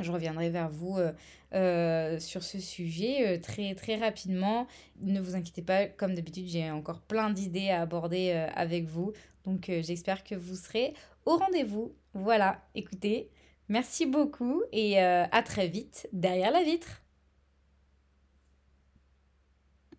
Je 0.00 0.10
reviendrai 0.10 0.50
vers 0.50 0.68
vous 0.68 0.98
euh, 0.98 1.12
euh, 1.54 2.18
sur 2.18 2.42
ce 2.42 2.58
sujet 2.58 3.26
euh, 3.26 3.40
très 3.40 3.74
très 3.74 3.96
rapidement. 3.96 4.66
Ne 5.00 5.20
vous 5.20 5.36
inquiétez 5.36 5.62
pas, 5.62 5.86
comme 5.86 6.14
d'habitude, 6.14 6.46
j'ai 6.48 6.70
encore 6.70 7.00
plein 7.00 7.30
d'idées 7.30 7.70
à 7.70 7.82
aborder 7.82 8.32
avec 8.54 8.86
vous. 8.86 9.12
Donc 9.44 9.66
j'espère 9.66 10.24
que 10.24 10.34
vous 10.34 10.56
serez 10.56 10.94
au 11.26 11.36
rendez-vous. 11.36 11.94
Voilà, 12.14 12.62
écoutez, 12.74 13.30
merci 13.68 14.06
beaucoup 14.06 14.62
et 14.72 14.98
à 14.98 15.42
très 15.42 15.68
vite 15.68 16.08
derrière 16.12 16.50
la 16.50 16.62
vitre. 16.62 17.03